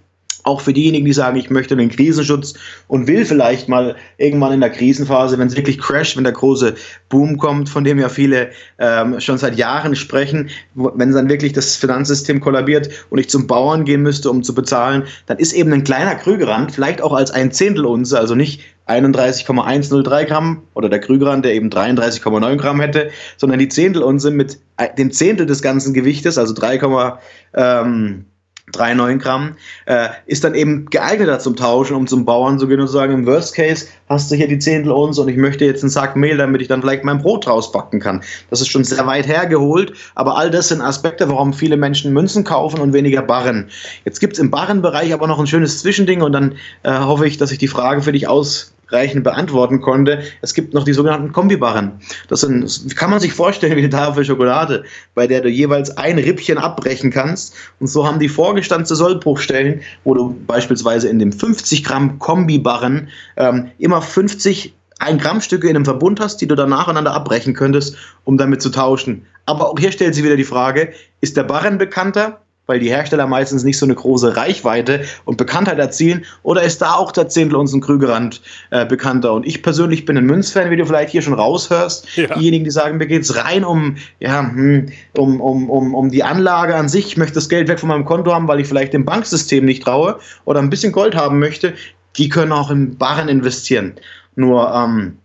auch 0.48 0.62
für 0.62 0.74
diejenigen, 0.74 1.06
die 1.06 1.14
sagen, 1.14 1.38
ich 1.38 1.50
möchte 1.50 1.76
den 1.76 1.90
Krisenschutz 1.90 2.54
und 2.88 3.08
will 3.08 3.26
vielleicht 3.26 3.68
mal 3.68 3.96
irgendwann 4.18 4.54
in 4.54 4.62
der 4.62 4.70
Krisenphase, 4.70 5.38
wenn 5.38 5.48
es 5.48 5.56
wirklich 5.56 5.78
crasht, 5.78 6.16
wenn 6.16 6.24
der 6.24 6.34
große 6.34 6.76
Boom 7.10 7.38
kommt, 7.38 7.70
von 7.70 7.84
dem 7.84 8.00
ja 8.00 8.10
viele 8.10 8.50
ähm, 8.80 9.20
schon 9.20 9.38
seit 9.38 9.58
Jahren 9.58 9.96
sprechen, 9.96 10.50
wenn 10.74 11.12
dann 11.12 11.30
wirklich 11.30 11.54
das 11.54 11.76
Finanzsystem 11.76 12.40
kollabiert 12.40 12.90
und 13.10 13.20
ich 13.20 13.30
zum 13.30 13.46
Bauern 13.46 13.84
gehen 13.84 14.02
müsste, 14.02 14.30
um 14.30 14.42
zu 14.42 14.56
bezahlen, 14.56 15.04
dann 15.26 15.38
ist 15.38 15.54
eben 15.54 15.74
ein 15.74 15.84
kleiner 15.84 16.16
Krügerrand, 16.16 16.72
vielleicht 16.72 17.02
auch 17.02 17.14
als 17.14 17.30
ein 17.32 17.52
Zehntel 17.52 17.86
Unze, 17.86 18.18
also 18.18 18.34
nicht 18.34 18.62
31,103 18.86 20.24
Gramm 20.26 20.64
oder 20.74 20.88
der 20.88 21.00
Krügerrand, 21.00 21.44
der 21.44 21.54
eben 21.54 21.70
33,9 21.70 22.56
Gramm 22.56 22.80
hätte, 22.80 23.10
sondern 23.36 23.60
die 23.60 23.68
Zehntelunze 23.68 24.32
mit 24.32 24.60
dem 24.98 25.12
Zehntel 25.12 25.46
des 25.46 25.62
ganzen 25.62 25.94
Gewichtes, 25.94 26.38
also 26.38 26.54
3, 26.54 27.20
ähm, 27.54 28.26
3,9 28.74 29.18
Gramm, 29.20 29.56
äh, 29.86 30.10
ist 30.26 30.44
dann 30.44 30.54
eben 30.54 30.88
geeigneter 30.88 31.40
zum 31.40 31.56
Tauschen, 31.56 31.96
um 31.96 32.06
zum 32.06 32.26
Bauern 32.26 32.60
zu 32.60 32.68
gehen 32.68 32.82
und 32.82 32.88
zu 32.88 32.94
sagen, 32.94 33.14
im 33.14 33.26
Worst 33.26 33.56
Case 33.56 33.88
hast 34.10 34.30
du 34.30 34.36
hier 34.36 34.50
die 34.50 34.60
Zehntel 34.60 34.92
uns 34.92 35.18
und 35.18 35.30
ich 35.30 35.38
möchte 35.38 35.64
jetzt 35.64 35.84
einen 35.84 35.90
Sack 35.90 36.18
Mehl, 36.18 36.36
damit 36.36 36.62
ich 36.62 36.68
dann 36.68 36.82
vielleicht 36.82 37.06
mein 37.06 37.20
Brot 37.20 37.48
rausbacken 37.48 38.02
kann. 38.02 38.22
Das 38.50 38.60
ist 38.60 38.68
schon 38.68 38.84
sehr 38.84 39.08
weit 39.08 39.26
hergeholt, 39.26 39.94
aber 40.16 40.38
all 40.38 40.52
das 40.52 40.68
sind 40.68 40.82
Aspekte, 40.82 41.30
warum 41.30 41.54
viele 41.54 41.78
Menschen 41.78 42.12
Münzen 42.12 42.44
kaufen 42.44 42.82
und 42.82 42.92
weniger 42.92 43.22
Barren. 43.22 43.70
Jetzt 44.04 44.20
gibt's 44.20 44.38
im 44.38 44.52
Barrenbereich 44.52 45.14
aber 45.14 45.28
noch 45.28 45.40
ein 45.40 45.48
schönes 45.48 45.80
Zwischending 45.80 46.22
und 46.22 46.34
dann 46.34 46.56
äh, 46.84 46.92
hoffe 46.92 47.26
ich, 47.26 47.38
dass 47.38 47.52
ich 47.52 47.60
die 47.60 47.70
Frage 47.70 48.02
für 48.02 48.12
dich 48.12 48.28
aus 48.28 48.74
reichend 48.90 49.24
beantworten 49.24 49.82
konnte. 49.82 50.24
Es 50.42 50.54
gibt 50.54 50.74
noch 50.74 50.84
die 50.84 50.94
sogenannten 50.94 51.32
Kombibarren. 51.32 51.94
Das 52.28 52.42
sind, 52.42 52.96
kann 52.96 53.10
man 53.10 53.20
sich 53.20 53.34
vorstellen 53.34 53.76
wie 53.76 53.82
eine 53.82 53.90
Tafel 53.90 54.26
Schokolade, 54.26 54.84
bei 55.16 55.28
der 55.28 55.42
du 55.42 55.50
jeweils 55.50 55.98
ein 55.98 56.18
Rippchen 56.18 56.58
abbrechen 56.58 57.12
kannst. 57.12 57.54
Und 57.80 57.88
so 57.88 58.06
haben 58.06 58.20
die 58.20 58.30
vorgestanzte 58.30 58.96
Sollbruchstellen, 58.96 59.82
wo 60.04 60.14
du 60.14 60.36
beispielsweise 60.48 61.10
in 61.10 61.20
dem 61.20 61.32
50 61.32 61.84
Gramm 61.84 62.20
Kombibarren 62.20 63.10
ähm, 63.36 63.72
immer 63.78 64.02
50 64.02 64.74
ein 65.00 65.20
Gramm 65.20 65.42
Stücke 65.42 65.70
in 65.70 65.76
einem 65.76 65.86
Verbund 65.86 66.20
hast, 66.20 66.42
die 66.42 66.48
du 66.48 66.56
dann 66.56 66.70
nacheinander 66.70 67.14
abbrechen 67.14 67.54
könntest, 67.54 67.96
um 68.24 68.38
damit 68.38 68.62
zu 68.62 68.70
tauschen. 68.70 69.26
Aber 69.46 69.70
auch 69.70 69.80
hier 69.80 69.92
stellt 69.92 70.16
sich 70.16 70.24
wieder 70.24 70.36
die 70.36 70.44
Frage, 70.44 70.94
ist 71.22 71.38
der 71.38 71.44
Barren 71.44 71.78
bekannter 71.78 72.42
weil 72.68 72.80
die 72.80 72.90
Hersteller 72.90 73.26
meistens 73.26 73.64
nicht 73.64 73.78
so 73.78 73.86
eine 73.86 73.96
große 73.96 74.36
Reichweite 74.36 75.06
und 75.26 75.38
Bekanntheit 75.38 75.80
erzielen? 75.80 76.26
Oder 76.44 76.62
ist 76.62 76.82
da 76.82 76.94
auch 76.94 77.12
der 77.12 77.28
Zehntel 77.30 77.56
und 77.56 77.74
ein 77.74 77.82
Krügerrand 77.82 78.42
äh, 78.70 78.86
bekannter? 78.86 79.34
Und 79.34 79.48
ich 79.48 79.64
persönlich 79.64 80.06
bin 80.06 80.18
ein 80.18 80.26
Münzfan, 80.26 80.70
wie 80.70 80.76
du 80.76 80.86
vielleicht 80.86 81.12
hier 81.12 81.22
schon 81.22 81.34
raushörst. 81.34 82.16
Ja. 82.16 82.36
Diejenigen, 82.36 82.64
die 82.64 82.72
sagen, 82.72 82.98
mir 82.98 83.08
geht 83.08 83.24
es 83.24 83.36
rein 83.36 83.64
um, 83.64 83.96
ja, 84.20 84.42
hm, 84.42 84.88
um, 85.18 85.42
um, 85.42 85.70
um, 85.70 85.96
um 85.96 86.10
die 86.12 86.24
Anlage 86.24 86.76
an 86.76 86.90
sich. 86.90 87.08
Ich 87.08 87.18
möchte 87.18 87.36
das 87.36 87.50
Geld 87.50 87.68
weg 87.68 87.80
von 87.80 87.90
meinem 87.90 88.06
Konto 88.06 88.34
haben, 88.34 88.48
weil 88.48 88.60
ich 88.60 88.68
vielleicht 88.68 88.94
dem 88.94 89.06
Banksystem 89.06 89.66
nicht 89.66 89.84
traue 89.84 90.20
oder 90.46 90.60
ein 90.60 90.70
bisschen 90.70 90.92
Gold 90.92 91.16
haben 91.16 91.40
möchte. 91.40 91.74
Die 92.18 92.30
können 92.30 92.52
auch 92.52 92.70
in 92.70 92.98
Barren 92.98 93.30
investieren. 93.30 93.94
Nur 94.36 94.74
ähm, 94.74 95.18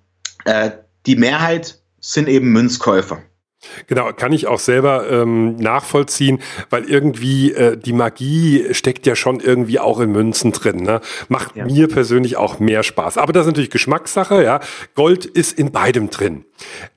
äh, 0.44 0.70
die 1.06 1.16
Mehrheit 1.16 1.78
sind 2.00 2.28
eben 2.28 2.52
Münzkäufer. 2.52 3.18
Genau, 3.86 4.12
kann 4.12 4.32
ich 4.32 4.46
auch 4.46 4.58
selber 4.58 5.08
ähm, 5.10 5.56
nachvollziehen, 5.56 6.40
weil 6.70 6.84
irgendwie 6.84 7.52
äh, 7.52 7.76
die 7.76 7.92
Magie 7.92 8.74
steckt 8.74 9.06
ja 9.06 9.14
schon 9.14 9.40
irgendwie 9.40 9.78
auch 9.78 10.00
in 10.00 10.10
Münzen 10.10 10.52
drin. 10.52 10.82
Ne? 10.82 11.00
Macht 11.28 11.56
ja. 11.56 11.64
mir 11.64 11.88
persönlich 11.88 12.36
auch 12.36 12.58
mehr 12.58 12.82
Spaß. 12.82 13.18
Aber 13.18 13.32
das 13.32 13.42
ist 13.42 13.52
natürlich 13.52 13.70
Geschmackssache, 13.70 14.42
ja. 14.42 14.60
Gold 14.94 15.24
ist 15.24 15.58
in 15.58 15.70
beidem 15.70 16.10
drin. 16.10 16.44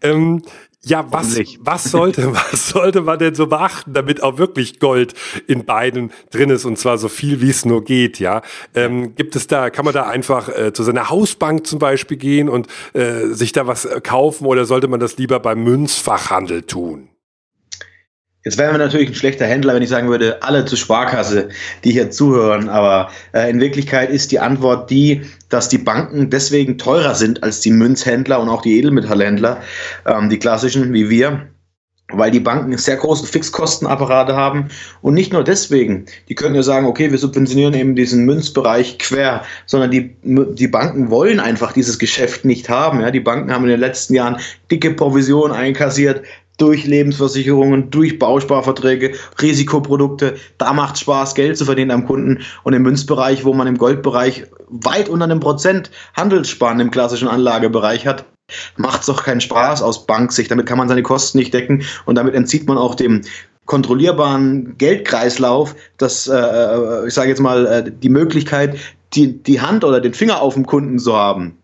Ähm, 0.02 0.42
ja, 0.86 1.06
was, 1.12 1.38
was 1.60 1.84
sollte, 1.86 2.34
was 2.52 2.70
sollte 2.70 3.02
man 3.02 3.20
denn 3.20 3.36
so 3.36 3.48
beachten, 3.48 3.94
damit 3.94 4.22
auch 4.22 4.38
wirklich 4.38 4.80
Gold 4.80 5.14
in 5.48 5.66
beiden 5.66 6.12
drin 6.32 6.50
ist 6.50 6.66
und 6.66 6.78
zwar 6.78 6.98
so 6.98 7.10
viel 7.10 7.42
wie 7.42 7.50
es 7.50 7.66
nur 7.66 7.84
geht, 7.84 8.20
ja? 8.20 8.42
Ähm, 8.76 9.16
gibt 9.16 9.36
es 9.36 9.48
da, 9.48 9.70
kann 9.70 9.86
man 9.86 9.94
da 9.94 10.04
einfach 10.04 10.50
äh, 10.50 10.74
zu 10.74 10.84
seiner 10.84 11.10
Hausbank 11.10 11.66
zum 11.66 11.80
Beispiel 11.80 12.18
gehen 12.18 12.50
und 12.50 12.68
äh, 12.94 13.28
sich 13.28 13.52
da 13.52 13.68
was 13.68 13.86
äh, 13.86 14.00
kaufen 14.02 14.46
oder 14.46 14.66
sollte 14.66 14.88
man 14.88 15.00
das 15.00 15.18
lieber 15.18 15.40
beim 15.40 15.64
Münzfachhandel 15.64 16.64
tun? 16.64 17.10
Jetzt 18.46 18.60
wären 18.60 18.76
wir 18.76 18.78
natürlich 18.78 19.10
ein 19.10 19.16
schlechter 19.16 19.48
Händler, 19.48 19.74
wenn 19.74 19.82
ich 19.82 19.90
sagen 19.90 20.08
würde, 20.08 20.44
alle 20.44 20.66
zur 20.66 20.78
Sparkasse, 20.78 21.50
die 21.84 21.92
hier 21.92 22.12
zuhören. 22.12 22.70
Aber 22.70 23.10
äh, 23.34 23.50
in 23.50 23.60
Wirklichkeit 23.60 24.12
ist 24.12 24.32
die 24.32 24.40
Antwort 24.40 24.92
die, 24.92 25.24
dass 25.50 25.68
die 25.68 25.80
Banken 25.80 26.30
deswegen 26.30 26.78
teurer 26.78 27.16
sind 27.16 27.42
als 27.42 27.62
die 27.62 27.72
Münzhändler 27.72 28.40
und 28.40 28.50
auch 28.50 28.62
die 28.62 28.78
Edelmetallhändler, 28.78 29.64
ähm, 30.06 30.30
die 30.30 30.38
klassischen 30.38 30.94
wie 30.94 31.10
wir 31.10 31.48
weil 32.10 32.30
die 32.30 32.40
Banken 32.40 32.78
sehr 32.78 32.98
große 32.98 33.26
Fixkostenapparate 33.26 34.36
haben 34.36 34.70
und 35.02 35.16
nicht 35.16 35.34
nur 35.34 35.44
deswegen. 35.44 36.06
Die 36.30 36.36
können 36.36 36.54
ja 36.54 36.62
sagen, 36.62 36.86
okay, 36.86 37.10
wir 37.10 37.18
subventionieren 37.18 37.74
eben 37.74 37.96
diesen 37.96 38.26
Münzbereich 38.26 39.00
quer, 39.00 39.44
sondern 39.66 39.90
die, 39.90 40.16
die 40.22 40.68
Banken 40.68 41.10
wollen 41.10 41.40
einfach 41.40 41.74
dieses 41.74 41.98
Geschäft 41.98 42.46
nicht 42.46 42.70
haben. 42.70 43.02
Ja, 43.02 43.10
die 43.10 43.20
Banken 43.20 43.52
haben 43.52 43.64
in 43.64 43.72
den 43.72 43.80
letzten 43.80 44.14
Jahren 44.14 44.38
dicke 44.70 44.92
Provisionen 44.92 45.56
einkassiert, 45.56 46.22
durch 46.58 46.86
Lebensversicherungen, 46.86 47.90
durch 47.90 48.20
Bausparverträge, 48.20 49.14
Risikoprodukte. 49.42 50.36
Da 50.58 50.74
macht 50.74 50.98
Spaß, 50.98 51.36
Geld 51.36 51.58
zu 51.58 51.66
verdienen 51.66 51.92
am 51.92 52.06
Kunden. 52.06 52.44
Und 52.64 52.74
im 52.74 52.84
Münzbereich, 52.84 53.46
wo 53.46 53.54
man 53.54 53.68
im 53.68 53.78
Goldbereich 53.78 54.46
weit 54.68 55.10
unter 55.10 55.26
einem 55.26 55.40
Prozent 55.40 55.92
Handelssparen 56.16 56.80
im 56.80 56.92
klassischen 56.92 57.28
Anlagebereich 57.28 58.08
hat, 58.08 58.26
macht 58.78 59.02
es 59.02 59.08
doch 59.08 59.24
keinen 59.24 59.42
Spaß 59.42 59.82
aus 59.82 60.06
Banksicht. 60.06 60.52
Damit 60.52 60.66
kann 60.66 60.78
man 60.78 60.88
seine 60.88 61.04
Kosten 61.04 61.40
nicht 61.40 61.54
decken 61.54 61.84
und 62.06 62.16
damit 62.16 62.36
entzieht 62.36 62.68
man 62.68 62.78
auch 62.78 62.96
dem 62.96 63.22
kontrollierbaren 63.66 64.78
Geldkreislauf, 64.78 65.76
das, 65.98 66.28
äh, 66.28 66.36
äh 66.36 67.08
ich 67.08 67.14
sage 67.14 67.30
jetzt 67.30 67.42
mal, 67.42 67.66
äh, 67.66 67.92
die 67.92 68.10
Möglichkeit, 68.10 68.78
die, 69.14 69.42
die 69.42 69.62
Hand 69.62 69.84
oder 69.84 70.00
den 70.00 70.14
Finger 70.14 70.42
auf 70.42 70.54
dem 70.54 70.66
Kunden 70.66 71.00
zu 71.00 71.16
haben. 71.16 71.58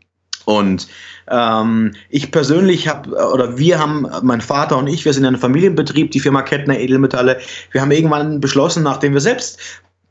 Und 0.57 0.87
ähm, 1.29 1.93
ich 2.09 2.31
persönlich 2.31 2.87
habe, 2.87 3.09
oder 3.33 3.57
wir 3.57 3.79
haben, 3.79 4.07
mein 4.21 4.41
Vater 4.41 4.77
und 4.77 4.87
ich, 4.87 5.05
wir 5.05 5.13
sind 5.13 5.25
ein 5.25 5.37
Familienbetrieb, 5.37 6.11
die 6.11 6.19
Firma 6.19 6.41
Kettner 6.41 6.77
Edelmetalle. 6.77 7.39
Wir 7.71 7.81
haben 7.81 7.91
irgendwann 7.91 8.39
beschlossen, 8.39 8.83
nachdem 8.83 9.13
wir 9.13 9.21
selbst 9.21 9.59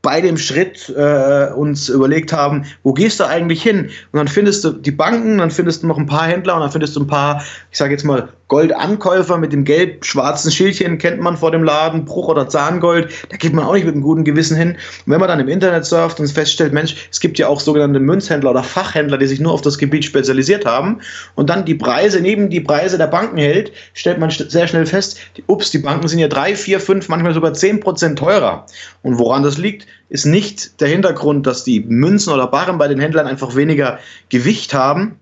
bei 0.01 0.19
dem 0.19 0.37
Schritt 0.37 0.89
äh, 0.89 1.51
uns 1.53 1.89
überlegt 1.89 2.33
haben, 2.33 2.65
wo 2.83 2.93
gehst 2.93 3.19
du 3.19 3.25
eigentlich 3.25 3.61
hin? 3.61 3.85
Und 4.11 4.17
dann 4.17 4.27
findest 4.27 4.63
du 4.63 4.71
die 4.71 4.91
Banken, 4.91 5.37
dann 5.37 5.51
findest 5.51 5.83
du 5.83 5.87
noch 5.87 5.97
ein 5.97 6.07
paar 6.07 6.25
Händler 6.25 6.55
und 6.55 6.61
dann 6.61 6.71
findest 6.71 6.95
du 6.95 7.01
ein 7.01 7.07
paar, 7.07 7.43
ich 7.71 7.77
sage 7.77 7.91
jetzt 7.91 8.03
mal, 8.03 8.29
Goldankäufer 8.51 9.37
mit 9.37 9.53
dem 9.53 9.63
gelb-schwarzen 9.63 10.51
Schildchen, 10.51 10.97
kennt 10.97 11.21
man 11.21 11.37
vor 11.37 11.51
dem 11.51 11.63
Laden, 11.63 12.03
Bruch- 12.03 12.27
oder 12.27 12.49
Zahngold, 12.49 13.09
da 13.29 13.37
geht 13.37 13.53
man 13.53 13.63
auch 13.63 13.71
nicht 13.71 13.85
mit 13.85 13.93
einem 13.93 14.03
guten 14.03 14.25
Gewissen 14.25 14.57
hin. 14.57 14.71
Und 14.71 15.13
wenn 15.13 15.21
man 15.21 15.29
dann 15.29 15.39
im 15.39 15.47
Internet 15.47 15.85
surft 15.85 16.19
und 16.19 16.27
feststellt, 16.27 16.73
Mensch, 16.73 17.07
es 17.09 17.21
gibt 17.21 17.39
ja 17.39 17.47
auch 17.47 17.61
sogenannte 17.61 18.01
Münzhändler 18.01 18.51
oder 18.51 18.61
Fachhändler, 18.61 19.17
die 19.17 19.27
sich 19.27 19.39
nur 19.39 19.53
auf 19.53 19.61
das 19.61 19.77
Gebiet 19.77 20.03
spezialisiert 20.03 20.65
haben 20.65 20.99
und 21.35 21.49
dann 21.49 21.63
die 21.63 21.75
Preise 21.75 22.19
neben 22.19 22.49
die 22.49 22.59
Preise 22.59 22.97
der 22.97 23.07
Banken 23.07 23.37
hält, 23.37 23.71
stellt 23.93 24.19
man 24.19 24.29
sehr 24.29 24.67
schnell 24.67 24.85
fest, 24.85 25.17
die, 25.37 25.45
ups, 25.47 25.71
die 25.71 25.77
Banken 25.77 26.09
sind 26.09 26.19
ja 26.19 26.27
drei, 26.27 26.53
vier, 26.53 26.81
fünf, 26.81 27.07
manchmal 27.07 27.33
sogar 27.33 27.53
zehn 27.53 27.79
Prozent 27.79 28.19
teurer. 28.19 28.65
Und 29.01 29.17
woran 29.17 29.43
das 29.43 29.59
liegt, 29.59 29.87
ist 30.09 30.25
nicht 30.25 30.81
der 30.81 30.89
Hintergrund, 30.89 31.47
dass 31.47 31.63
die 31.63 31.79
Münzen 31.87 32.33
oder 32.33 32.47
Barren 32.47 32.77
bei 32.77 32.89
den 32.89 32.99
Händlern 32.99 33.27
einfach 33.27 33.55
weniger 33.55 33.99
Gewicht 34.27 34.73
haben, 34.73 35.21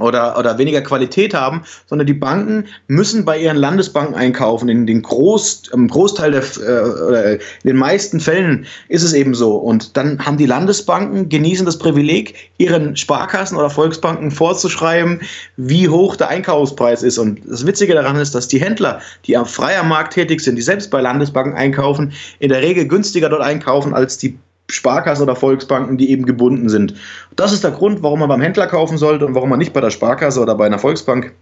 oder, 0.00 0.38
oder 0.38 0.58
weniger 0.58 0.80
Qualität 0.80 1.34
haben, 1.34 1.62
sondern 1.86 2.06
die 2.06 2.14
Banken 2.14 2.66
müssen 2.88 3.24
bei 3.24 3.38
ihren 3.38 3.56
Landesbanken 3.56 4.14
einkaufen. 4.14 4.68
In 4.68 4.86
den 4.86 5.02
Groß, 5.02 5.70
im 5.72 5.88
Großteil 5.88 6.32
der, 6.32 6.42
äh, 6.42 7.34
in 7.34 7.70
den 7.70 7.76
meisten 7.76 8.20
Fällen 8.20 8.66
ist 8.88 9.02
es 9.02 9.12
eben 9.12 9.34
so. 9.34 9.56
Und 9.56 9.96
dann 9.96 10.24
haben 10.24 10.36
die 10.36 10.46
Landesbanken 10.46 11.28
genießen 11.28 11.66
das 11.66 11.78
Privileg, 11.78 12.50
ihren 12.58 12.96
Sparkassen 12.96 13.56
oder 13.56 13.70
Volksbanken 13.70 14.30
vorzuschreiben, 14.30 15.20
wie 15.56 15.88
hoch 15.88 16.16
der 16.16 16.28
Einkaufspreis 16.28 17.02
ist. 17.02 17.18
Und 17.18 17.40
das 17.46 17.66
Witzige 17.66 17.94
daran 17.94 18.16
ist, 18.16 18.34
dass 18.34 18.48
die 18.48 18.60
Händler, 18.60 19.00
die 19.26 19.36
am 19.36 19.46
freier 19.46 19.82
Markt 19.82 20.14
tätig 20.14 20.40
sind, 20.40 20.56
die 20.56 20.62
selbst 20.62 20.90
bei 20.90 21.00
Landesbanken 21.00 21.54
einkaufen, 21.54 22.12
in 22.38 22.48
der 22.48 22.62
Regel 22.62 22.86
günstiger 22.86 23.28
dort 23.28 23.42
einkaufen 23.42 23.94
als 23.94 24.18
die 24.18 24.38
Sparkassen 24.70 25.24
oder 25.24 25.36
Volksbanken, 25.36 25.96
die 25.96 26.10
eben 26.10 26.26
gebunden 26.26 26.68
sind. 26.68 26.94
Das 27.36 27.52
ist 27.52 27.64
der 27.64 27.72
Grund, 27.72 28.02
warum 28.02 28.20
man 28.20 28.28
beim 28.28 28.40
Händler 28.40 28.66
kaufen 28.66 28.98
sollte 28.98 29.26
und 29.26 29.34
warum 29.34 29.50
man 29.50 29.58
nicht 29.58 29.72
bei 29.72 29.80
der 29.80 29.90
Sparkasse 29.90 30.40
oder 30.40 30.54
bei 30.54 30.66
einer 30.66 30.78
Volksbank 30.78 31.32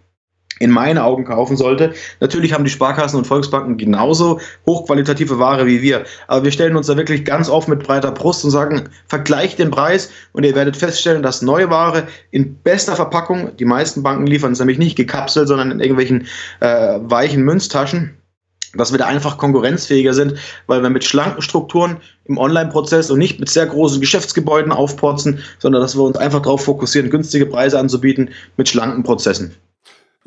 in 0.61 0.71
meinen 0.71 0.99
Augen 0.99 1.25
kaufen 1.25 1.57
sollte. 1.57 1.93
Natürlich 2.21 2.53
haben 2.53 2.65
die 2.65 2.71
Sparkassen 2.71 3.19
und 3.19 3.27
Volksbanken 3.27 3.77
genauso 3.77 4.41
hochqualitative 4.67 5.39
Ware 5.39 5.67
wie 5.67 5.83
wir, 5.83 6.05
aber 6.27 6.45
wir 6.45 6.53
stellen 6.53 6.77
uns 6.77 6.87
da 6.87 6.97
wirklich 6.97 7.25
ganz 7.25 7.49
oft 7.49 7.69
mit 7.69 7.83
breiter 7.83 8.13
Brust 8.13 8.45
und 8.45 8.51
sagen, 8.51 8.89
vergleicht 9.07 9.59
den 9.59 9.71
Preis 9.71 10.11
und 10.33 10.45
ihr 10.45 10.55
werdet 10.55 10.77
feststellen, 10.77 11.23
dass 11.23 11.43
neue 11.43 11.71
Ware 11.71 12.09
in 12.31 12.55
bester 12.57 12.97
Verpackung, 12.97 13.57
die 13.57 13.65
meisten 13.65 14.03
Banken 14.03 14.27
liefern 14.27 14.53
es 14.53 14.59
nämlich 14.59 14.79
nicht 14.79 14.97
gekapselt, 14.97 15.49
sondern 15.49 15.71
in 15.71 15.81
irgendwelchen 15.81 16.27
äh, 16.61 16.99
weichen 17.03 17.43
Münztaschen, 17.43 18.18
dass 18.75 18.93
wir 18.93 18.99
da 18.99 19.07
einfach 19.07 19.39
konkurrenzfähiger 19.39 20.13
sind, 20.13 20.35
weil 20.67 20.83
wir 20.83 20.91
mit 20.91 21.05
schlanken 21.05 21.43
Strukturen 21.43 21.99
im 22.27 22.39
Online-Prozess 22.39 23.11
und 23.11 23.19
nicht 23.19 23.41
mit 23.41 23.49
sehr 23.49 23.67
großen 23.67 24.01
Geschäftsgebäuden 24.01 24.73
aufporzen, 24.73 25.43
sondern 25.59 25.81
dass 25.81 25.97
wir 25.97 26.03
uns 26.03 26.17
einfach 26.17 26.43
darauf 26.43 26.65
fokussieren, 26.65 27.11
günstige 27.11 27.47
Preise 27.47 27.79
anzubieten 27.79 28.31
mit 28.57 28.69
schlanken 28.69 29.03
Prozessen. 29.03 29.55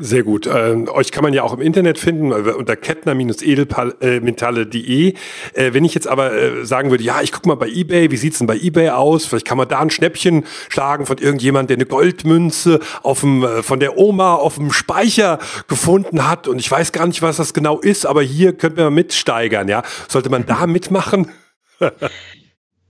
Sehr 0.04 0.24
gut. 0.24 0.50
Ähm, 0.52 0.90
euch 0.90 1.12
kann 1.12 1.24
man 1.24 1.32
ja 1.32 1.44
auch 1.44 1.54
im 1.54 1.62
Internet 1.62 2.00
finden, 2.00 2.32
äh, 2.32 2.54
unter 2.54 2.76
kettner-edelmetalle.de. 2.76 5.14
Äh, 5.54 5.74
wenn 5.74 5.86
ich 5.86 5.94
jetzt 5.94 6.08
aber 6.08 6.34
äh, 6.34 6.66
sagen 6.66 6.90
würde, 6.90 7.04
ja, 7.04 7.22
ich 7.22 7.32
gucke 7.32 7.48
mal 7.48 7.54
bei 7.54 7.70
Ebay, 7.70 8.10
wie 8.10 8.18
sieht's 8.18 8.40
denn 8.40 8.48
bei 8.48 8.58
Ebay 8.58 8.90
aus? 8.90 9.28
Vielleicht 9.28 9.46
kann 9.46 9.60
man 9.60 9.68
da 9.68 9.78
ein 9.80 9.92
Schnäppchen 9.92 10.44
schlagen 10.70 11.06
von 11.06 11.20
irgendjemand, 11.20 11.70
der 11.70 11.78
eine 11.78 11.86
Goldmünze 11.86 12.80
auf 13.04 13.20
dem, 13.20 13.44
äh, 13.44 13.62
von 13.62 13.80
der 13.80 14.00
Oma 14.00 14.34
auf 14.34 14.56
dem 14.56 14.72
Speicher 14.72 15.38
gefunden 15.68 16.28
hat. 16.28 16.48
Und 16.48 16.58
ich 16.58 16.72
weiß 16.72 16.94
gar 16.94 17.06
nicht, 17.06 17.22
was 17.22 17.38
das 17.38 17.54
genau 17.54 17.80
ist, 17.80 18.08
aber 18.08 18.24
hier 18.24 18.54
könnte 18.54 18.84
man 18.84 18.96
mitsteigern, 18.96 19.68
ja. 19.68 19.84
Sollte 20.08 20.32
man 20.32 20.48
da 20.48 20.66
mitmachen? 20.68 21.30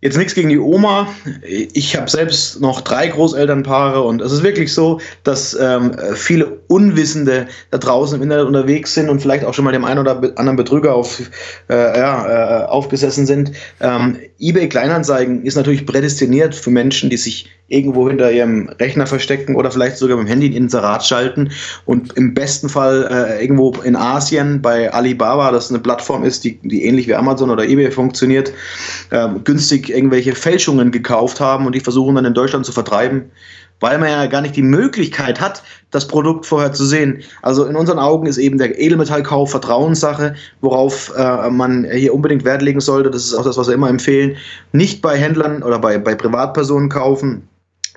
Jetzt 0.02 0.18
nichts 0.18 0.34
gegen 0.34 0.50
die 0.50 0.58
Oma. 0.58 1.08
Ich 1.44 1.96
habe 1.96 2.10
selbst 2.10 2.60
noch 2.60 2.82
drei 2.82 3.08
Großelternpaare 3.08 4.02
und 4.02 4.20
es 4.20 4.32
ist 4.32 4.42
wirklich 4.42 4.74
so, 4.74 5.00
dass 5.24 5.54
ähm, 5.54 5.96
viele 6.16 6.60
Unwissende 6.68 7.48
da 7.70 7.78
draußen 7.78 8.18
im 8.18 8.24
Internet 8.24 8.48
unterwegs 8.48 8.96
sind 8.96 9.10
und 9.10 9.22
vielleicht 9.22 9.46
auch 9.46 9.54
schon 9.54 9.64
mal 9.64 9.74
dem 9.74 9.86
einen 9.86 10.00
oder 10.00 10.20
anderen 10.38 10.56
Betrüger 10.56 10.96
auf, 10.96 11.22
äh, 11.70 12.00
ja, 12.00 12.64
äh, 12.64 12.66
aufgesessen 12.66 13.28
sind. 13.28 13.52
Ähm, 13.80 14.18
eBay 14.40 14.70
Kleinanzeigen 14.70 15.46
ist 15.46 15.56
natürlich 15.56 15.86
prädestiniert 15.86 16.56
für 16.56 16.72
Menschen, 16.72 17.12
die 17.12 17.18
sich 17.18 17.52
irgendwo 17.72 18.08
hinter 18.08 18.32
ihrem 18.32 18.70
Rechner 18.80 19.08
verstecken 19.08 19.56
oder 19.56 19.72
vielleicht 19.72 19.98
sogar 19.98 20.18
beim 20.18 20.28
Handy 20.28 20.48
ein 20.48 20.54
Inserat 20.54 21.06
schalten 21.06 21.52
und 21.86 22.14
im 22.18 22.34
besten 22.34 22.68
Fall 22.68 23.08
äh, 23.10 23.42
irgendwo 23.42 23.72
in 23.84 23.96
Asien 23.96 24.62
bei 24.62 24.92
Alibaba, 24.92 25.52
das 25.52 25.70
eine 25.70 25.80
Plattform 25.80 26.24
ist, 26.24 26.44
die, 26.44 26.60
die 26.62 26.84
ähnlich 26.84 27.08
wie 27.08 27.16
Amazon 27.16 27.50
oder 27.50 27.64
eBay 27.64 27.92
funktioniert, 27.92 28.52
äh, 29.12 29.28
irgendwelche 29.92 30.36
Fälschungen 30.36 30.92
gekauft 30.92 31.40
haben 31.40 31.66
und 31.66 31.76
die 31.76 31.80
versuchen 31.80 32.16
dann 32.16 32.26
in 32.26 32.34
Deutschland 32.34 32.66
zu 32.66 32.72
vertreiben 32.72 33.32
weil 33.82 33.98
man 33.98 34.10
ja 34.10 34.26
gar 34.28 34.42
nicht 34.42 34.56
die 34.56 34.62
Möglichkeit 34.62 35.42
hat, 35.42 35.62
das 35.90 36.08
Produkt 36.08 36.46
vorher 36.46 36.72
zu 36.72 36.86
sehen. 36.86 37.22
Also 37.42 37.66
in 37.66 37.76
unseren 37.76 38.00
Augen 38.00 38.28
ist 38.28 38.38
eben 38.38 38.58
der 38.58 38.80
Edelmetallkauf 38.80 39.52
Vertrauenssache, 39.52 40.36
worauf 40.62 41.12
äh, 41.18 41.50
man 41.50 41.86
hier 41.92 42.14
unbedingt 42.14 42.46
Wert 42.46 42.62
legen 42.62 42.80
sollte. 42.80 43.12
Das 43.12 43.26
ist 43.26 43.34
auch 43.34 43.44
das, 43.44 43.58
was 43.58 43.68
wir 43.68 43.74
immer 43.74 43.90
empfehlen. 43.90 44.38
Nicht 44.72 45.02
bei 45.02 45.18
Händlern 45.18 45.64
oder 45.64 45.80
bei, 45.80 45.98
bei 45.98 46.16
Privatpersonen 46.16 46.90
kaufen 46.90 47.48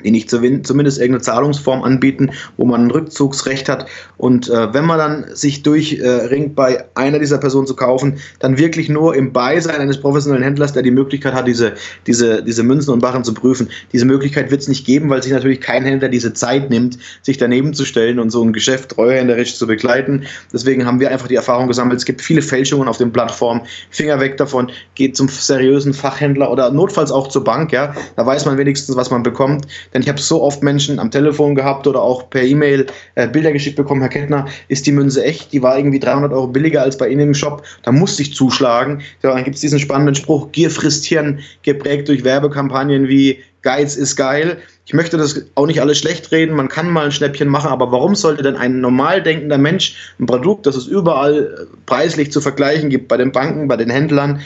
die 0.03 0.11
nicht 0.11 0.29
zumindest 0.29 0.99
irgendeine 0.99 1.21
Zahlungsform 1.21 1.83
anbieten, 1.85 2.33
wo 2.57 2.65
man 2.65 2.87
ein 2.87 2.91
Rückzugsrecht 2.91 3.69
hat. 3.69 3.87
Und 4.17 4.51
äh, 4.51 4.75
wenn 4.75 4.85
man 4.85 4.99
dann 4.99 5.27
sich 5.35 5.63
durchringt, 5.63 6.51
äh, 6.51 6.55
bei 6.55 6.85
einer 6.95 7.21
dieser 7.21 7.39
Personen 7.39 7.67
zu 7.67 7.77
kaufen, 7.77 8.19
dann 8.41 8.59
wirklich 8.59 8.89
nur 8.89 9.15
im 9.15 9.33
Beisein 9.33 9.77
eines 9.77 10.01
professionellen 10.01 10.43
Händlers, 10.43 10.73
der 10.73 10.83
die 10.83 10.91
Möglichkeit 10.91 11.33
hat, 11.33 11.47
diese, 11.47 11.75
diese, 12.09 12.43
diese 12.43 12.65
Münzen 12.65 12.93
und 12.93 13.01
Barren 13.01 13.23
zu 13.23 13.35
prüfen. 13.35 13.69
Diese 13.93 14.05
Möglichkeit 14.05 14.51
wird 14.51 14.63
es 14.63 14.69
nicht 14.69 14.85
geben, 14.85 15.11
weil 15.11 15.23
sich 15.23 15.33
natürlich 15.33 15.61
kein 15.61 15.85
Händler 15.85 16.09
diese 16.09 16.33
Zeit 16.33 16.71
nimmt, 16.71 16.99
sich 17.23 17.39
daneben 17.39 17.73
zu 17.73 17.85
stellen 17.85 18.19
und 18.19 18.31
so 18.31 18.43
ein 18.43 18.53
Geschäft 18.53 18.91
treuhänderisch 18.91 19.57
zu 19.57 19.67
begleiten. 19.67 20.25
Deswegen 20.53 20.87
haben 20.87 20.99
wir 20.99 21.11
einfach 21.11 21.29
die 21.29 21.37
Erfahrung 21.37 21.69
gesammelt, 21.69 21.99
es 21.99 22.05
gibt 22.05 22.21
viele 22.21 22.43
Fälschungen 22.43 22.89
auf 22.89 22.99
den 22.99 23.13
Plattformen. 23.13 23.63
Finger 23.91 24.19
weg 24.19 24.39
davon, 24.39 24.73
geht 24.97 25.17
zum 25.17 25.29
seriösen 25.29 25.95
Fachhändler 25.95 26.51
oder 26.51 26.73
notfalls 26.73 27.13
auch 27.13 27.29
zur 27.29 27.45
Bank. 27.45 27.73
Ja, 27.73 27.95
Da 28.17 28.27
weiß 28.27 28.45
man 28.47 28.59
wenigstens, 28.59 28.97
was 28.97 29.11
man 29.11 29.23
bekommt. 29.23 29.67
Denn 29.93 30.03
ich 30.03 30.09
habe 30.09 30.21
so 30.21 30.43
oft 30.43 30.63
Menschen 30.63 30.99
am 30.99 31.11
Telefon 31.11 31.55
gehabt 31.55 31.87
oder 31.87 32.03
auch 32.03 32.31
per 32.31 32.43
E-Mail 32.43 32.87
äh, 33.15 33.29
Bilder 33.29 33.53
geschickt 33.53 33.77
bekommen, 33.77 34.01
Herr 34.01 34.11
Kettner, 34.11 34.47
ist 34.69 34.87
die 34.87 34.93
Münze 34.93 35.25
echt? 35.25 35.53
Die 35.53 35.63
war 35.63 35.77
irgendwie 35.77 36.01
300 36.01 36.33
Euro 36.33 36.47
billiger 36.47 36.83
als 36.83 36.97
bei 36.97 37.09
Ihnen 37.09 37.29
im 37.29 37.35
Shop. 37.35 37.63
Da 37.83 37.93
musste 37.93 38.23
ich 38.23 38.35
zuschlagen. 38.35 39.03
Ja, 39.23 39.35
dann 39.35 39.45
gibt 39.45 39.57
es 39.57 39.61
diesen 39.61 39.79
spannenden 39.79 40.15
Spruch, 40.15 40.53
Gier 40.53 40.71
frisst 40.71 41.05
Hirn, 41.05 41.41
geprägt 41.63 42.09
durch 42.09 42.25
Werbekampagnen 42.25 43.09
wie 43.09 43.39
Geiz 43.65 43.97
ist 43.97 44.15
geil. 44.17 44.59
Ich 44.87 44.93
möchte 44.93 45.17
das 45.17 45.47
auch 45.55 45.67
nicht 45.67 45.81
alles 45.81 45.99
schlecht 45.99 46.31
reden. 46.31 46.55
Man 46.55 46.69
kann 46.69 46.91
mal 46.91 47.07
ein 47.07 47.13
Schnäppchen 47.13 47.49
machen, 47.49 47.71
aber 47.71 47.91
warum 47.91 48.15
sollte 48.15 48.43
denn 48.43 48.57
ein 48.57 48.81
normal 48.81 49.23
denkender 49.23 49.57
Mensch 49.57 50.13
ein 50.21 50.27
Produkt, 50.27 50.67
das 50.67 50.77
es 50.77 50.87
überall 50.87 51.67
preislich 51.87 52.31
zu 52.31 52.43
vergleichen 52.43 52.91
gibt, 52.91 53.09
bei 53.09 53.17
den 53.17 53.33
Banken, 53.33 53.67
bei 53.67 53.79
den 53.79 53.89
Händlern 53.89 54.41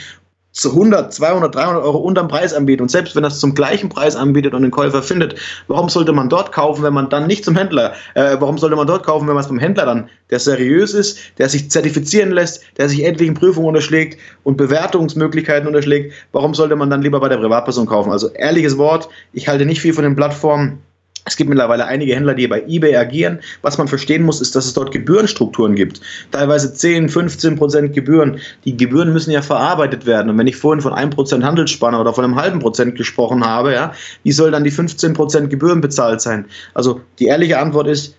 zu 0.58 0.70
100, 0.70 1.12
200, 1.12 1.54
300 1.54 1.84
Euro 1.84 1.98
unterm 1.98 2.26
Preis 2.26 2.52
anbietet 2.52 2.82
und 2.82 2.90
selbst 2.90 3.14
wenn 3.14 3.22
das 3.22 3.38
zum 3.38 3.54
gleichen 3.54 3.88
Preis 3.88 4.16
anbietet 4.16 4.54
und 4.54 4.62
den 4.62 4.72
Käufer 4.72 5.02
findet, 5.02 5.36
warum 5.68 5.88
sollte 5.88 6.12
man 6.12 6.28
dort 6.28 6.50
kaufen, 6.50 6.82
wenn 6.82 6.92
man 6.92 7.08
dann 7.08 7.28
nicht 7.28 7.44
zum 7.44 7.56
Händler, 7.56 7.94
äh, 8.14 8.36
warum 8.40 8.58
sollte 8.58 8.74
man 8.74 8.86
dort 8.86 9.04
kaufen, 9.04 9.28
wenn 9.28 9.34
man 9.34 9.44
es 9.44 9.48
beim 9.48 9.60
Händler 9.60 9.86
dann, 9.86 10.08
der 10.30 10.40
seriös 10.40 10.94
ist, 10.94 11.18
der 11.38 11.48
sich 11.48 11.70
zertifizieren 11.70 12.32
lässt, 12.32 12.64
der 12.76 12.88
sich 12.88 13.04
etlichen 13.04 13.34
Prüfungen 13.34 13.68
unterschlägt 13.68 14.18
und 14.42 14.56
Bewertungsmöglichkeiten 14.56 15.68
unterschlägt, 15.68 16.12
warum 16.32 16.54
sollte 16.54 16.74
man 16.74 16.90
dann 16.90 17.02
lieber 17.02 17.20
bei 17.20 17.28
der 17.28 17.36
Privatperson 17.38 17.86
kaufen? 17.86 18.10
Also 18.10 18.28
ehrliches 18.30 18.76
Wort, 18.78 19.08
ich 19.32 19.46
halte 19.46 19.64
nicht 19.64 19.80
viel 19.80 19.94
von 19.94 20.04
den 20.04 20.16
Plattformen, 20.16 20.82
es 21.28 21.36
gibt 21.36 21.50
mittlerweile 21.50 21.84
einige 21.84 22.14
Händler, 22.14 22.34
die 22.34 22.48
bei 22.48 22.62
eBay 22.66 22.96
agieren. 22.96 23.40
Was 23.62 23.76
man 23.76 23.86
verstehen 23.86 24.24
muss, 24.24 24.40
ist, 24.40 24.56
dass 24.56 24.66
es 24.66 24.74
dort 24.74 24.92
Gebührenstrukturen 24.92 25.74
gibt. 25.74 26.00
Teilweise 26.32 26.72
10, 26.72 27.08
15 27.08 27.56
Prozent 27.56 27.94
Gebühren. 27.94 28.40
Die 28.64 28.76
Gebühren 28.76 29.12
müssen 29.12 29.30
ja 29.30 29.42
verarbeitet 29.42 30.06
werden. 30.06 30.30
Und 30.30 30.38
wenn 30.38 30.46
ich 30.46 30.56
vorhin 30.56 30.80
von 30.80 30.94
1 30.94 31.14
Prozent 31.14 31.44
Handelsspanne 31.44 31.98
oder 31.98 32.14
von 32.14 32.24
einem 32.24 32.36
halben 32.36 32.60
Prozent 32.60 32.96
gesprochen 32.96 33.44
habe, 33.44 33.74
ja, 33.74 33.92
wie 34.22 34.32
soll 34.32 34.50
dann 34.50 34.64
die 34.64 34.70
15 34.70 35.12
Prozent 35.12 35.50
Gebühren 35.50 35.80
bezahlt 35.80 36.20
sein? 36.20 36.46
Also 36.74 37.00
die 37.18 37.26
ehrliche 37.26 37.58
Antwort 37.58 37.88
ist, 37.88 38.17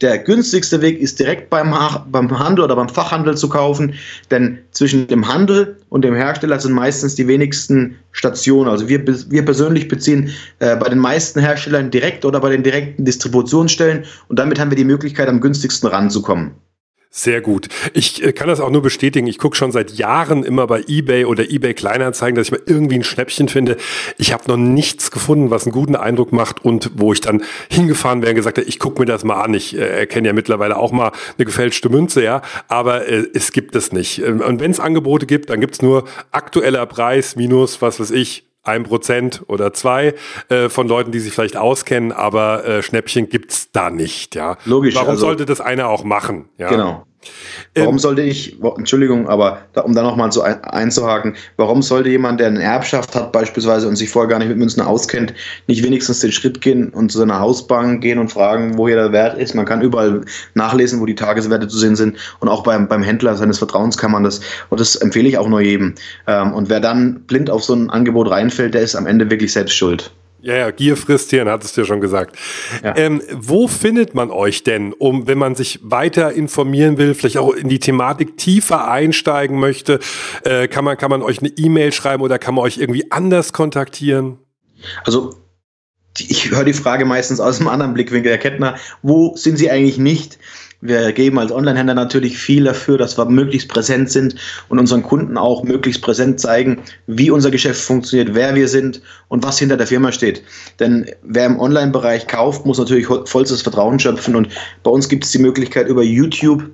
Der 0.00 0.18
günstigste 0.18 0.80
Weg 0.80 1.00
ist 1.00 1.18
direkt 1.18 1.50
beim, 1.50 1.74
beim 2.12 2.38
Handel 2.38 2.64
oder 2.64 2.76
beim 2.76 2.88
Fachhandel 2.88 3.36
zu 3.36 3.48
kaufen, 3.48 3.94
denn 4.30 4.58
zwischen 4.70 5.08
dem 5.08 5.26
Handel 5.26 5.76
und 5.88 6.02
dem 6.02 6.14
Hersteller 6.14 6.60
sind 6.60 6.72
meistens 6.72 7.16
die 7.16 7.26
wenigsten 7.26 7.96
Stationen. 8.12 8.70
Also 8.70 8.88
wir, 8.88 9.04
wir 9.04 9.44
persönlich 9.44 9.88
beziehen 9.88 10.30
äh, 10.60 10.76
bei 10.76 10.88
den 10.88 11.00
meisten 11.00 11.40
Herstellern 11.40 11.90
direkt 11.90 12.24
oder 12.24 12.38
bei 12.38 12.50
den 12.50 12.62
direkten 12.62 13.04
Distributionsstellen 13.04 14.04
und 14.28 14.38
damit 14.38 14.60
haben 14.60 14.70
wir 14.70 14.76
die 14.76 14.84
Möglichkeit, 14.84 15.28
am 15.28 15.40
günstigsten 15.40 15.88
ranzukommen. 15.88 16.52
Sehr 17.10 17.40
gut. 17.40 17.68
Ich 17.94 18.22
äh, 18.22 18.32
kann 18.32 18.48
das 18.48 18.60
auch 18.60 18.70
nur 18.70 18.82
bestätigen. 18.82 19.26
Ich 19.26 19.38
gucke 19.38 19.56
schon 19.56 19.72
seit 19.72 19.92
Jahren 19.92 20.44
immer 20.44 20.66
bei 20.66 20.84
eBay 20.86 21.24
oder 21.24 21.50
eBay 21.50 21.72
Kleinanzeigen, 21.72 22.36
dass 22.36 22.48
ich 22.48 22.52
mal 22.52 22.60
irgendwie 22.66 22.96
ein 22.96 23.04
Schnäppchen 23.04 23.48
finde. 23.48 23.78
Ich 24.18 24.34
habe 24.34 24.44
noch 24.46 24.58
nichts 24.58 25.10
gefunden, 25.10 25.50
was 25.50 25.64
einen 25.64 25.72
guten 25.72 25.96
Eindruck 25.96 26.32
macht 26.32 26.64
und 26.64 26.90
wo 26.94 27.14
ich 27.14 27.22
dann 27.22 27.42
hingefahren 27.70 28.20
wäre 28.20 28.32
und 28.32 28.36
gesagt 28.36 28.58
habe, 28.58 28.68
ich 28.68 28.78
gucke 28.78 29.00
mir 29.00 29.06
das 29.06 29.24
mal 29.24 29.42
an. 29.42 29.54
Ich 29.54 29.74
äh, 29.74 29.80
erkenne 29.80 30.28
ja 30.28 30.34
mittlerweile 30.34 30.76
auch 30.76 30.92
mal 30.92 31.12
eine 31.38 31.44
gefälschte 31.46 31.88
Münze, 31.88 32.22
ja, 32.22 32.42
aber 32.68 33.08
äh, 33.08 33.26
es 33.32 33.52
gibt 33.52 33.74
es 33.74 33.90
nicht. 33.90 34.22
Ähm, 34.22 34.42
und 34.42 34.60
wenn 34.60 34.70
es 34.70 34.78
Angebote 34.78 35.24
gibt, 35.24 35.48
dann 35.48 35.60
gibt 35.60 35.74
es 35.74 35.82
nur 35.82 36.04
aktueller 36.30 36.84
Preis 36.84 37.36
minus, 37.36 37.80
was 37.80 38.00
weiß 38.00 38.10
ich, 38.10 38.47
ein 38.62 38.84
Prozent 38.84 39.42
oder 39.46 39.72
zwei 39.72 40.14
äh, 40.48 40.68
von 40.68 40.88
Leuten, 40.88 41.10
die 41.10 41.20
sich 41.20 41.32
vielleicht 41.32 41.56
auskennen, 41.56 42.12
aber 42.12 42.64
äh, 42.64 42.82
Schnäppchen 42.82 43.28
gibt's 43.28 43.70
da 43.72 43.90
nicht, 43.90 44.34
ja. 44.34 44.56
Logisch. 44.64 44.94
Warum 44.94 45.10
also, 45.10 45.26
sollte 45.26 45.46
das 45.46 45.60
einer 45.60 45.88
auch 45.88 46.04
machen? 46.04 46.48
Ja? 46.58 46.68
Genau. 46.68 47.07
Warum 47.74 47.94
ähm, 47.94 47.98
sollte 47.98 48.22
ich, 48.22 48.58
Entschuldigung, 48.76 49.28
aber 49.28 49.58
da, 49.72 49.82
um 49.82 49.94
da 49.94 50.02
nochmal 50.02 50.32
so 50.32 50.42
ein, 50.42 50.62
einzuhaken, 50.64 51.34
warum 51.56 51.82
sollte 51.82 52.08
jemand, 52.08 52.40
der 52.40 52.48
eine 52.48 52.62
Erbschaft 52.62 53.14
hat 53.14 53.32
beispielsweise 53.32 53.88
und 53.88 53.96
sich 53.96 54.10
vorher 54.10 54.28
gar 54.28 54.38
nicht 54.38 54.48
mit 54.48 54.58
Münzen 54.58 54.82
auskennt, 54.82 55.34
nicht 55.66 55.82
wenigstens 55.82 56.20
den 56.20 56.32
Schritt 56.32 56.60
gehen 56.60 56.90
und 56.90 57.12
zu 57.12 57.18
seiner 57.18 57.40
Hausbank 57.40 58.00
gehen 58.00 58.18
und 58.18 58.30
fragen, 58.30 58.78
wo 58.78 58.88
hier 58.88 58.96
der 58.96 59.12
Wert 59.12 59.38
ist? 59.38 59.54
Man 59.54 59.66
kann 59.66 59.82
überall 59.82 60.22
nachlesen, 60.54 61.00
wo 61.00 61.06
die 61.06 61.14
Tageswerte 61.14 61.68
zu 61.68 61.78
sehen 61.78 61.96
sind 61.96 62.16
und 62.40 62.48
auch 62.48 62.62
beim, 62.62 62.88
beim 62.88 63.02
Händler 63.02 63.36
seines 63.36 63.58
Vertrauens 63.58 63.96
kann 63.96 64.12
man 64.12 64.24
das 64.24 64.40
und 64.70 64.80
das 64.80 64.96
empfehle 64.96 65.28
ich 65.28 65.38
auch 65.38 65.48
nur 65.48 65.60
jedem. 65.60 65.94
Ähm, 66.26 66.52
und 66.52 66.68
wer 66.68 66.80
dann 66.80 67.20
blind 67.26 67.50
auf 67.50 67.64
so 67.64 67.74
ein 67.74 67.90
Angebot 67.90 68.30
reinfällt, 68.30 68.74
der 68.74 68.82
ist 68.82 68.94
am 68.94 69.06
Ende 69.06 69.30
wirklich 69.30 69.52
selbst 69.52 69.74
schuld. 69.74 70.10
Ja, 70.40 70.54
ja, 70.54 70.70
Gier 70.70 70.96
frisst 70.96 71.30
Hirn, 71.30 71.48
hattest 71.48 71.76
du 71.76 71.80
ja 71.80 71.86
schon 71.86 72.00
gesagt. 72.00 72.36
Ja. 72.84 72.96
Ähm, 72.96 73.22
wo 73.32 73.66
findet 73.66 74.14
man 74.14 74.30
euch 74.30 74.62
denn, 74.62 74.92
um, 74.92 75.26
wenn 75.26 75.38
man 75.38 75.56
sich 75.56 75.80
weiter 75.82 76.32
informieren 76.32 76.96
will, 76.96 77.14
vielleicht 77.14 77.38
auch 77.38 77.52
in 77.52 77.68
die 77.68 77.80
Thematik 77.80 78.36
tiefer 78.36 78.88
einsteigen 78.88 79.58
möchte, 79.58 79.98
äh, 80.44 80.68
kann 80.68 80.84
man, 80.84 80.96
kann 80.96 81.10
man 81.10 81.22
euch 81.22 81.40
eine 81.40 81.48
E-Mail 81.48 81.92
schreiben 81.92 82.22
oder 82.22 82.38
kann 82.38 82.54
man 82.54 82.64
euch 82.64 82.78
irgendwie 82.78 83.10
anders 83.10 83.52
kontaktieren? 83.52 84.38
Also, 85.04 85.34
ich 86.18 86.50
höre 86.50 86.64
die 86.64 86.72
Frage 86.72 87.04
meistens 87.04 87.40
aus 87.40 87.58
einem 87.58 87.68
anderen 87.68 87.94
Blickwinkel, 87.94 88.30
Herr 88.30 88.38
Kettner. 88.38 88.76
Wo 89.02 89.34
sind 89.36 89.56
Sie 89.56 89.70
eigentlich 89.70 89.98
nicht? 89.98 90.38
Wir 90.80 91.12
geben 91.12 91.40
als 91.40 91.50
Online-Händler 91.50 91.94
natürlich 91.94 92.38
viel 92.38 92.62
dafür, 92.62 92.98
dass 92.98 93.18
wir 93.18 93.24
möglichst 93.24 93.68
präsent 93.68 94.10
sind 94.10 94.36
und 94.68 94.78
unseren 94.78 95.02
Kunden 95.02 95.36
auch 95.36 95.64
möglichst 95.64 96.02
präsent 96.02 96.38
zeigen, 96.38 96.82
wie 97.08 97.32
unser 97.32 97.50
Geschäft 97.50 97.80
funktioniert, 97.80 98.34
wer 98.34 98.54
wir 98.54 98.68
sind 98.68 99.02
und 99.26 99.42
was 99.42 99.58
hinter 99.58 99.76
der 99.76 99.88
Firma 99.88 100.12
steht. 100.12 100.44
Denn 100.78 101.06
wer 101.22 101.46
im 101.46 101.58
Online-Bereich 101.58 102.28
kauft, 102.28 102.64
muss 102.64 102.78
natürlich 102.78 103.08
vollstes 103.24 103.62
Vertrauen 103.62 103.98
schöpfen 103.98 104.36
und 104.36 104.48
bei 104.84 104.90
uns 104.90 105.08
gibt 105.08 105.24
es 105.24 105.32
die 105.32 105.40
Möglichkeit 105.40 105.88
über 105.88 106.04
YouTube 106.04 106.70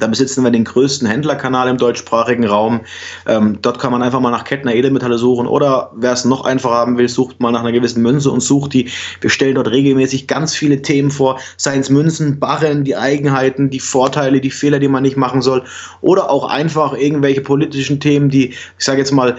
da 0.00 0.06
besitzen 0.06 0.42
wir 0.42 0.50
den 0.50 0.64
größten 0.64 1.06
Händlerkanal 1.06 1.68
im 1.68 1.76
deutschsprachigen 1.76 2.44
Raum. 2.46 2.80
Ähm, 3.26 3.58
dort 3.62 3.78
kann 3.78 3.92
man 3.92 4.02
einfach 4.02 4.20
mal 4.20 4.30
nach 4.30 4.44
Kettner 4.44 4.74
Edelmetalle 4.74 5.18
suchen 5.18 5.46
oder 5.46 5.92
wer 5.94 6.12
es 6.12 6.24
noch 6.24 6.44
einfacher 6.44 6.74
haben 6.74 6.98
will, 6.98 7.08
sucht 7.08 7.40
mal 7.40 7.52
nach 7.52 7.60
einer 7.60 7.72
gewissen 7.72 8.02
Münze 8.02 8.30
und 8.30 8.40
sucht 8.40 8.72
die. 8.72 8.90
Wir 9.20 9.30
stellen 9.30 9.54
dort 9.54 9.70
regelmäßig 9.70 10.26
ganz 10.26 10.54
viele 10.54 10.82
Themen 10.82 11.10
vor, 11.10 11.38
seien 11.56 11.80
es 11.80 11.90
Münzen, 11.90 12.40
Barren, 12.40 12.84
die 12.84 12.96
Eigenheiten, 12.96 13.70
die 13.70 13.80
Vorteile, 13.80 14.40
die 14.40 14.50
Fehler, 14.50 14.78
die 14.78 14.88
man 14.88 15.02
nicht 15.02 15.16
machen 15.16 15.42
soll 15.42 15.62
oder 16.00 16.30
auch 16.30 16.48
einfach 16.48 16.94
irgendwelche 16.94 17.40
politischen 17.40 18.00
Themen, 18.00 18.28
die, 18.28 18.48
ich 18.48 18.84
sage 18.84 18.98
jetzt 18.98 19.12
mal, 19.12 19.36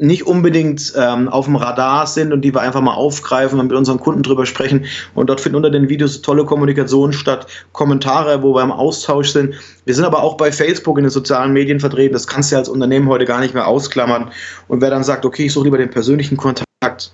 nicht 0.00 0.26
unbedingt 0.26 0.94
ähm, 0.96 1.28
auf 1.28 1.44
dem 1.44 1.56
Radar 1.56 2.06
sind 2.06 2.32
und 2.32 2.40
die 2.40 2.54
wir 2.54 2.62
einfach 2.62 2.80
mal 2.80 2.94
aufgreifen 2.94 3.60
und 3.60 3.66
mit 3.66 3.76
unseren 3.76 4.00
Kunden 4.00 4.22
drüber 4.22 4.46
sprechen. 4.46 4.86
Und 5.14 5.28
dort 5.28 5.42
finden 5.42 5.56
unter 5.56 5.70
den 5.70 5.90
Videos 5.90 6.22
tolle 6.22 6.46
Kommunikation 6.46 7.12
statt, 7.12 7.46
Kommentare, 7.72 8.42
wo 8.42 8.54
wir 8.54 8.62
im 8.62 8.72
Austausch 8.72 9.30
sind. 9.30 9.54
Wir 9.84 9.94
sind 9.94 10.06
aber 10.06 10.22
auch 10.22 10.38
bei 10.38 10.50
Facebook 10.50 10.96
in 10.96 11.04
den 11.04 11.10
sozialen 11.10 11.52
Medien 11.52 11.80
vertreten. 11.80 12.14
Das 12.14 12.26
kannst 12.26 12.50
du 12.50 12.54
ja 12.54 12.60
als 12.60 12.70
Unternehmen 12.70 13.08
heute 13.08 13.26
gar 13.26 13.40
nicht 13.40 13.52
mehr 13.52 13.66
ausklammern. 13.66 14.30
Und 14.68 14.80
wer 14.80 14.88
dann 14.88 15.04
sagt, 15.04 15.26
okay, 15.26 15.46
ich 15.46 15.52
suche 15.52 15.64
lieber 15.64 15.78
den 15.78 15.90
persönlichen 15.90 16.38
Kontakt, 16.38 17.12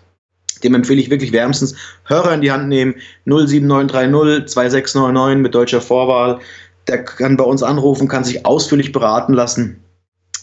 dem 0.62 0.74
empfehle 0.74 1.00
ich 1.00 1.10
wirklich 1.10 1.32
wärmstens 1.32 1.74
Hörer 2.04 2.34
in 2.34 2.40
die 2.40 2.52
Hand 2.52 2.68
nehmen. 2.68 2.94
07930 3.24 4.46
2699 4.46 5.42
mit 5.42 5.54
deutscher 5.56 5.80
Vorwahl. 5.80 6.38
Der 6.86 7.04
kann 7.04 7.36
bei 7.36 7.44
uns 7.44 7.64
anrufen, 7.64 8.06
kann 8.06 8.22
sich 8.22 8.46
ausführlich 8.46 8.92
beraten 8.92 9.32
lassen 9.32 9.82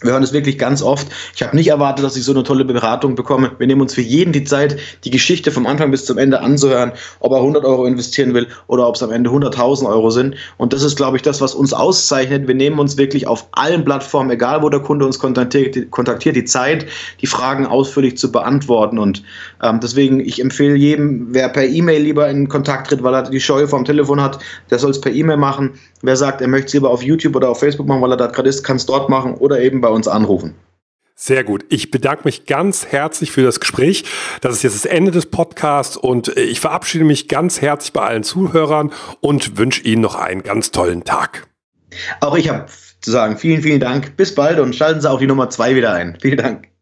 wir 0.04 0.12
hören 0.12 0.24
es 0.24 0.34
wirklich 0.34 0.58
ganz 0.58 0.82
oft. 0.82 1.08
Ich 1.36 1.42
habe 1.42 1.56
nicht 1.56 1.70
erwartet, 1.70 2.06
dass 2.06 2.16
ich 2.16 2.24
so 2.24 2.32
eine 2.32 2.44
tolle 2.44 2.66
Beratung 2.66 3.16
bekomme. 3.16 3.52
Wir 3.58 3.68
nehmen 3.68 3.82
uns 3.82 3.94
für 3.94 4.02
jeden 4.02 4.34
die 4.34 4.44
Zeit, 4.44 4.78
die 5.04 5.12
Geschichte 5.12 5.52
vom 5.52 5.66
Anfang 5.66 5.92
bis 5.92 6.06
zum 6.06 6.18
Ende 6.18 6.42
anzuhören, 6.42 6.92
ob 7.20 7.32
er 7.32 7.40
100 7.40 7.66
Euro 7.66 7.86
investieren 7.86 8.34
will 8.34 8.48
oder 8.68 8.88
ob 8.88 8.96
es 8.96 9.04
am 9.04 9.12
Ende 9.12 9.30
100.000 9.30 9.88
Euro 9.88 10.10
sind. 10.10 10.36
Und 10.58 10.74
das 10.74 10.84
ist, 10.84 10.96
glaube 10.96 11.18
ich, 11.18 11.24
das, 11.24 11.42
was 11.42 11.56
uns 11.56 11.74
auszeichnet. 11.74 12.48
Wir 12.48 12.56
nehmen 12.56 12.80
uns 12.80 12.98
wirklich 12.98 13.28
auf 13.28 13.48
allen 13.52 13.86
Plattformen, 13.86 14.30
egal 14.32 14.62
wo 14.62 14.70
der 14.70 14.82
Kunde 14.82 15.06
uns 15.06 15.20
kontaktiert, 15.20 15.90
kontaktiert 15.92 16.36
die 16.36 16.46
Zeit, 16.46 16.86
die 17.22 17.28
Fragen 17.28 17.66
ausführlich 17.66 18.18
zu 18.18 18.32
beantworten. 18.32 19.00
Und 19.00 19.24
ähm, 19.62 19.80
deswegen, 19.82 20.20
ich 20.20 20.42
empfehle 20.42 20.76
jedem, 20.76 21.28
wer 21.32 21.50
per 21.50 21.66
E-Mail 21.66 22.02
lieber 22.02 22.30
in 22.30 22.50
Kontakt 22.50 22.88
tritt, 22.88 23.04
weil 23.04 23.14
er 23.14 23.24
die 23.24 23.40
Scheue 23.40 23.68
vom 23.68 23.86
Telefon 23.86 24.22
hat, 24.22 24.40
der 24.70 24.80
soll 24.80 24.92
es 24.92 25.02
per 25.02 25.12
E-Mail 25.12 25.38
machen. 25.38 25.72
Wer 26.02 26.18
sagt, 26.18 26.42
er 26.42 26.50
möchte 26.50 26.68
es 26.68 26.74
lieber 26.74 26.90
auf 26.90 27.02
YouTube 27.02 27.36
oder 27.36 27.50
auf 27.50 27.60
Facebook 27.60 27.88
machen, 27.88 28.02
weil 28.02 28.12
er 28.12 28.18
da 28.18 28.28
gerade 28.28 28.50
ist, 28.50 28.64
kann 28.64 28.76
es 28.76 28.86
dort 28.86 29.10
machen 29.10 29.36
oder 29.36 29.62
eben 29.62 29.80
bei 29.80 29.88
uns 29.94 30.08
anrufen. 30.08 30.56
Sehr 31.16 31.44
gut. 31.44 31.64
Ich 31.70 31.92
bedanke 31.92 32.24
mich 32.26 32.46
ganz 32.48 32.88
herzlich 32.88 33.32
für 33.32 33.44
das 33.44 33.60
Gespräch. 33.60 34.04
Das 34.42 34.56
ist 34.56 34.64
jetzt 34.64 34.76
das 34.76 34.86
Ende 34.86 35.12
des 35.12 35.28
Podcasts 35.28 35.96
und 35.96 36.30
ich 36.38 36.60
verabschiede 36.60 37.06
mich 37.06 37.28
ganz 37.28 37.62
herzlich 37.62 37.94
bei 37.94 38.02
allen 38.02 38.24
Zuhörern 38.24 38.92
und 39.22 39.58
wünsche 39.58 39.84
Ihnen 39.84 40.02
noch 40.02 40.16
einen 40.16 40.44
ganz 40.44 40.72
tollen 40.72 41.04
Tag. 41.04 41.48
Auch 42.20 42.36
ich 42.36 42.50
habe 42.50 42.66
zu 43.00 43.12
sagen, 43.12 43.38
vielen, 43.38 43.62
vielen 43.62 43.80
Dank. 43.80 44.18
Bis 44.18 44.34
bald 44.34 44.60
und 44.60 44.76
schalten 44.76 45.02
Sie 45.02 45.10
auch 45.10 45.20
die 45.20 45.28
Nummer 45.28 45.50
zwei 45.50 45.76
wieder 45.76 45.94
ein. 45.94 46.18
Vielen 46.20 46.38
Dank. 46.38 46.73